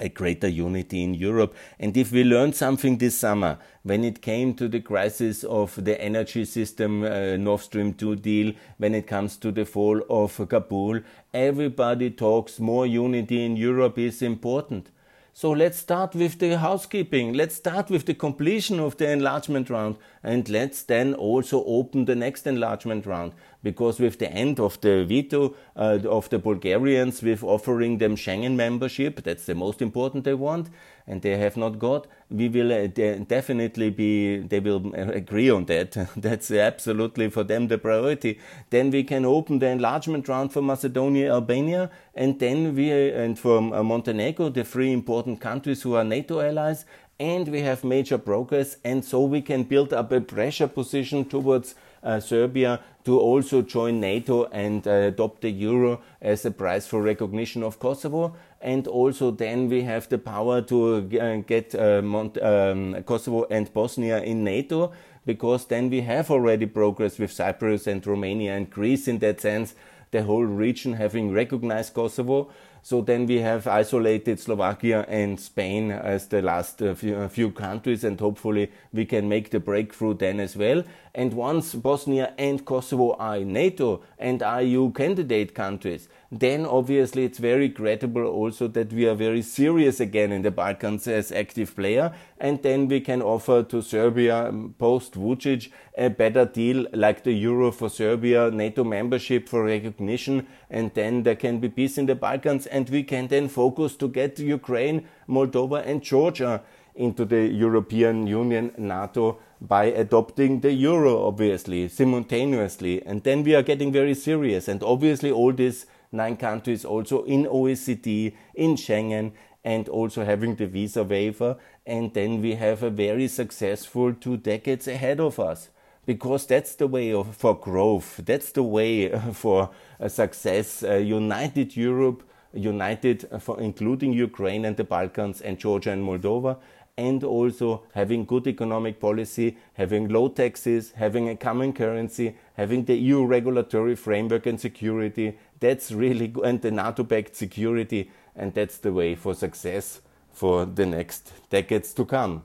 a 0.00 0.08
greater 0.08 0.48
unity 0.48 1.02
in 1.02 1.14
Europe. 1.14 1.54
And 1.78 1.96
if 1.96 2.12
we 2.12 2.24
learned 2.24 2.54
something 2.54 2.98
this 2.98 3.18
summer, 3.18 3.58
when 3.82 4.04
it 4.04 4.22
came 4.22 4.54
to 4.54 4.68
the 4.68 4.80
crisis 4.80 5.44
of 5.44 5.84
the 5.84 6.00
energy 6.00 6.44
system, 6.44 7.02
uh, 7.02 7.36
Nord 7.36 7.60
Stream 7.60 7.94
2 7.94 8.16
deal, 8.16 8.52
when 8.78 8.94
it 8.94 9.06
comes 9.06 9.36
to 9.38 9.50
the 9.50 9.64
fall 9.64 10.02
of 10.08 10.40
Kabul, 10.48 11.00
everybody 11.34 12.10
talks 12.10 12.58
more 12.58 12.86
unity 12.86 13.44
in 13.44 13.56
Europe 13.56 13.98
is 13.98 14.22
important. 14.22 14.90
So 15.32 15.52
let's 15.52 15.78
start 15.78 16.16
with 16.16 16.40
the 16.40 16.58
housekeeping. 16.58 17.32
Let's 17.32 17.54
start 17.54 17.90
with 17.90 18.06
the 18.06 18.14
completion 18.14 18.80
of 18.80 18.96
the 18.96 19.08
enlargement 19.08 19.70
round 19.70 19.96
and 20.22 20.48
let's 20.48 20.82
then 20.82 21.14
also 21.14 21.64
open 21.64 22.04
the 22.04 22.16
next 22.16 22.46
enlargement 22.46 23.06
round. 23.06 23.32
Because 23.62 23.98
with 23.98 24.18
the 24.18 24.30
end 24.30 24.60
of 24.60 24.80
the 24.80 25.04
veto 25.04 25.54
uh, 25.76 25.98
of 26.08 26.28
the 26.30 26.38
Bulgarians, 26.38 27.22
with 27.22 27.42
offering 27.42 27.98
them 27.98 28.14
Schengen 28.14 28.54
membership, 28.54 29.22
that's 29.24 29.46
the 29.46 29.54
most 29.54 29.82
important 29.82 30.24
they 30.24 30.34
want, 30.34 30.68
and 31.08 31.22
they 31.22 31.36
have 31.38 31.56
not 31.56 31.78
got, 31.78 32.06
we 32.30 32.48
will 32.48 32.70
uh, 32.70 32.86
definitely 32.86 33.90
be, 33.90 34.38
they 34.38 34.60
will 34.60 34.92
uh, 34.94 35.10
agree 35.12 35.50
on 35.50 35.64
that. 35.64 35.96
that's 36.16 36.50
absolutely 36.50 37.30
for 37.30 37.42
them 37.42 37.68
the 37.68 37.78
priority. 37.78 38.38
Then 38.70 38.90
we 38.90 39.02
can 39.02 39.24
open 39.24 39.58
the 39.58 39.68
enlargement 39.68 40.28
round 40.28 40.52
for 40.52 40.62
Macedonia, 40.62 41.32
Albania, 41.32 41.90
and 42.14 42.38
then 42.38 42.74
we, 42.74 42.92
uh, 42.92 43.22
and 43.22 43.38
for 43.38 43.58
uh, 43.58 43.82
Montenegro, 43.82 44.50
the 44.50 44.64
three 44.64 44.92
important 44.92 45.40
countries 45.40 45.82
who 45.82 45.94
are 45.94 46.04
NATO 46.04 46.40
allies, 46.40 46.84
and 47.20 47.48
we 47.48 47.62
have 47.62 47.82
major 47.82 48.18
progress, 48.18 48.76
and 48.84 49.04
so 49.04 49.22
we 49.24 49.42
can 49.42 49.64
build 49.64 49.92
up 49.92 50.12
a 50.12 50.20
pressure 50.20 50.68
position 50.68 51.24
towards 51.24 51.74
uh, 52.02 52.20
Serbia 52.20 52.80
to 53.04 53.18
also 53.18 53.62
join 53.62 54.00
NATO 54.00 54.44
and 54.46 54.86
uh, 54.86 54.90
adopt 54.90 55.40
the 55.40 55.50
euro 55.50 56.00
as 56.20 56.44
a 56.44 56.50
price 56.50 56.86
for 56.86 57.02
recognition 57.02 57.62
of 57.62 57.80
Kosovo. 57.80 58.36
And 58.60 58.86
also, 58.86 59.30
then 59.30 59.68
we 59.68 59.82
have 59.82 60.08
the 60.08 60.18
power 60.18 60.62
to 60.62 61.08
uh, 61.20 61.36
get 61.46 61.74
uh, 61.74 62.02
Mont- 62.02 62.42
um, 62.42 63.02
Kosovo 63.04 63.46
and 63.50 63.72
Bosnia 63.72 64.22
in 64.22 64.44
NATO 64.44 64.92
because 65.26 65.66
then 65.66 65.90
we 65.90 66.02
have 66.02 66.30
already 66.30 66.66
progress 66.66 67.18
with 67.18 67.32
Cyprus 67.32 67.86
and 67.86 68.06
Romania 68.06 68.56
and 68.56 68.70
Greece 68.70 69.08
in 69.08 69.18
that 69.18 69.40
sense, 69.40 69.74
the 70.10 70.22
whole 70.22 70.44
region 70.44 70.94
having 70.94 71.32
recognized 71.32 71.94
Kosovo. 71.94 72.50
So 72.82 73.00
then 73.00 73.26
we 73.26 73.40
have 73.40 73.66
isolated 73.66 74.40
Slovakia 74.40 75.04
and 75.08 75.38
Spain 75.38 75.90
as 75.90 76.28
the 76.28 76.42
last 76.42 76.80
uh, 76.82 76.94
few, 76.94 77.16
uh, 77.16 77.28
few, 77.28 77.50
countries, 77.50 78.04
and 78.04 78.18
hopefully 78.18 78.70
we 78.92 79.04
can 79.04 79.28
make 79.28 79.50
the 79.50 79.60
breakthrough 79.60 80.14
then 80.14 80.40
as 80.40 80.56
well. 80.56 80.84
And 81.14 81.34
once 81.34 81.74
Bosnia 81.74 82.32
and 82.38 82.64
Kosovo 82.64 83.14
are 83.18 83.40
NATO 83.40 84.02
and 84.18 84.40
EU 84.40 84.92
candidate 84.92 85.54
countries, 85.54 86.08
then 86.30 86.66
obviously 86.66 87.24
it's 87.24 87.38
very 87.38 87.70
credible 87.70 88.26
also 88.26 88.68
that 88.68 88.92
we 88.92 89.08
are 89.08 89.14
very 89.14 89.42
serious 89.42 89.98
again 89.98 90.30
in 90.30 90.42
the 90.42 90.50
Balkans 90.50 91.08
as 91.08 91.32
active 91.32 91.74
player, 91.74 92.12
and 92.38 92.62
then 92.62 92.86
we 92.86 93.00
can 93.00 93.22
offer 93.22 93.62
to 93.62 93.82
Serbia 93.82 94.48
um, 94.48 94.74
post 94.78 95.14
Vucic 95.14 95.70
a 95.96 96.08
better 96.08 96.44
deal 96.44 96.86
like 96.92 97.24
the 97.24 97.32
euro 97.32 97.72
for 97.72 97.88
Serbia, 97.88 98.50
NATO 98.50 98.84
membership 98.84 99.48
for 99.48 99.64
recognition, 99.64 100.46
and 100.70 100.92
then 100.94 101.22
there 101.22 101.36
can 101.36 101.60
be 101.60 101.68
peace 101.68 101.98
in 101.98 102.06
the 102.06 102.14
Balkans, 102.14 102.66
and 102.66 102.88
we 102.90 103.02
can 103.02 103.28
then 103.28 103.48
focus 103.48 103.96
to 103.96 104.08
get 104.08 104.38
Ukraine, 104.38 105.08
Moldova, 105.28 105.86
and 105.86 106.02
Georgia 106.02 106.62
into 106.94 107.24
the 107.24 107.46
European 107.46 108.26
Union, 108.26 108.72
NATO, 108.76 109.38
by 109.60 109.84
adopting 109.84 110.60
the 110.60 110.72
euro, 110.72 111.26
obviously, 111.26 111.88
simultaneously. 111.88 113.04
And 113.06 113.22
then 113.22 113.44
we 113.44 113.54
are 113.54 113.62
getting 113.62 113.92
very 113.92 114.14
serious. 114.14 114.68
And 114.68 114.82
obviously, 114.82 115.30
all 115.30 115.52
these 115.52 115.86
nine 116.12 116.36
countries 116.36 116.84
also 116.84 117.24
in 117.24 117.44
OECD, 117.44 118.34
in 118.54 118.74
Schengen, 118.76 119.32
and 119.64 119.88
also 119.88 120.24
having 120.24 120.56
the 120.56 120.66
visa 120.66 121.02
waiver. 121.02 121.56
And 121.86 122.12
then 122.14 122.40
we 122.40 122.54
have 122.54 122.82
a 122.82 122.90
very 122.90 123.28
successful 123.28 124.14
two 124.14 124.36
decades 124.36 124.86
ahead 124.88 125.20
of 125.20 125.40
us. 125.40 125.70
Because 126.08 126.46
that's 126.46 126.74
the 126.76 126.86
way 126.86 127.12
of, 127.12 127.36
for 127.36 127.54
growth, 127.54 128.22
that's 128.24 128.52
the 128.52 128.62
way 128.62 129.12
uh, 129.12 129.20
for 129.34 129.68
uh, 130.00 130.08
success. 130.08 130.82
Uh, 130.82 130.94
united 130.94 131.76
Europe, 131.76 132.22
united 132.54 133.28
uh, 133.30 133.38
for 133.38 133.60
including 133.60 134.14
Ukraine 134.14 134.64
and 134.64 134.74
the 134.74 134.84
Balkans 134.84 135.42
and 135.42 135.58
Georgia 135.58 135.90
and 135.92 136.02
Moldova, 136.02 136.56
and 136.96 137.22
also 137.22 137.82
having 137.92 138.24
good 138.24 138.46
economic 138.46 138.98
policy, 139.00 139.58
having 139.74 140.08
low 140.08 140.28
taxes, 140.28 140.92
having 140.96 141.28
a 141.28 141.36
common 141.36 141.74
currency, 141.74 142.34
having 142.54 142.86
the 142.86 142.94
EU 142.94 143.26
regulatory 143.26 143.94
framework 143.94 144.46
and 144.46 144.58
security. 144.58 145.36
That's 145.60 145.92
really 145.92 146.28
good, 146.28 146.46
and 146.46 146.62
the 146.62 146.70
NATO 146.70 147.02
backed 147.02 147.36
security, 147.36 148.10
and 148.34 148.54
that's 148.54 148.78
the 148.78 148.94
way 148.94 149.14
for 149.14 149.34
success 149.34 150.00
for 150.32 150.64
the 150.64 150.86
next 150.86 151.34
decades 151.50 151.92
to 151.92 152.06
come. 152.06 152.44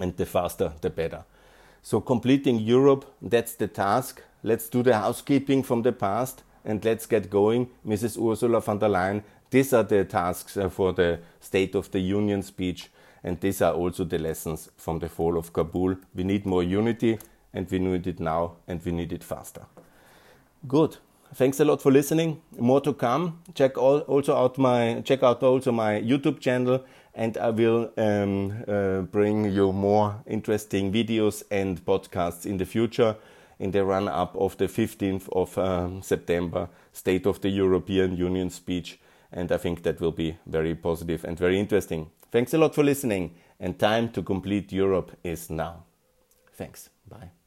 And 0.00 0.16
the 0.16 0.24
faster, 0.24 0.72
the 0.80 0.88
better. 0.88 1.24
So, 1.82 2.00
completing 2.00 2.58
Europe, 2.58 3.04
that's 3.20 3.54
the 3.54 3.68
task. 3.68 4.22
Let's 4.42 4.68
do 4.68 4.82
the 4.82 4.96
housekeeping 4.96 5.62
from 5.62 5.82
the 5.82 5.92
past 5.92 6.42
and 6.64 6.84
let's 6.84 7.06
get 7.06 7.28
going. 7.28 7.68
Mrs. 7.86 8.16
Ursula 8.18 8.60
von 8.60 8.78
der 8.78 8.88
Leyen, 8.88 9.22
these 9.50 9.72
are 9.72 9.82
the 9.82 10.04
tasks 10.04 10.56
uh, 10.56 10.68
for 10.68 10.92
the 10.92 11.18
State 11.40 11.74
of 11.74 11.90
the 11.90 12.00
Union 12.00 12.42
speech 12.42 12.88
and 13.24 13.40
these 13.40 13.62
are 13.62 13.72
also 13.72 14.04
the 14.04 14.18
lessons 14.18 14.68
from 14.76 14.98
the 14.98 15.08
fall 15.08 15.38
of 15.38 15.52
Kabul. 15.52 15.96
We 16.14 16.24
need 16.24 16.46
more 16.46 16.62
unity, 16.62 17.18
and 17.52 17.70
we 17.70 17.78
need 17.78 18.06
it 18.06 18.20
now, 18.20 18.56
and 18.66 18.84
we 18.84 18.92
need 18.92 19.12
it 19.12 19.22
faster. 19.22 19.62
Good. 20.66 20.96
Thanks 21.34 21.60
a 21.60 21.64
lot 21.64 21.80
for 21.80 21.90
listening. 21.90 22.42
More 22.58 22.80
to 22.82 22.92
come. 22.92 23.40
Check 23.54 23.78
all, 23.78 24.00
also 24.00 24.36
out 24.36 24.58
my 24.58 25.00
check 25.00 25.22
out 25.22 25.42
also 25.42 25.72
my 25.72 26.00
YouTube 26.00 26.40
channel, 26.40 26.84
and 27.14 27.36
I 27.36 27.50
will 27.50 27.90
um, 27.96 28.64
uh, 28.66 29.02
bring 29.02 29.52
you 29.52 29.72
more 29.72 30.22
interesting 30.26 30.92
videos 30.92 31.42
and 31.50 31.84
podcasts 31.84 32.46
in 32.46 32.56
the 32.56 32.64
future 32.64 33.16
in 33.58 33.70
the 33.70 33.84
run 33.84 34.08
up 34.08 34.34
of 34.36 34.56
the 34.56 34.66
15th 34.66 35.28
of 35.32 35.56
um, 35.56 36.02
September 36.02 36.68
State 36.92 37.26
of 37.26 37.40
the 37.40 37.48
European 37.48 38.16
Union 38.16 38.50
speech. 38.50 38.98
And 39.30 39.52
I 39.52 39.56
think 39.56 39.82
that 39.84 40.00
will 40.00 40.12
be 40.12 40.36
very 40.46 40.74
positive 40.74 41.24
and 41.24 41.38
very 41.38 41.58
interesting. 41.58 42.10
Thanks 42.30 42.54
a 42.54 42.58
lot 42.58 42.74
for 42.74 42.82
listening, 42.82 43.34
and 43.60 43.78
time 43.78 44.10
to 44.12 44.22
complete 44.22 44.72
Europe 44.72 45.12
is 45.22 45.48
now. 45.48 45.84
Thanks. 46.54 46.90
Bye. 47.08 47.41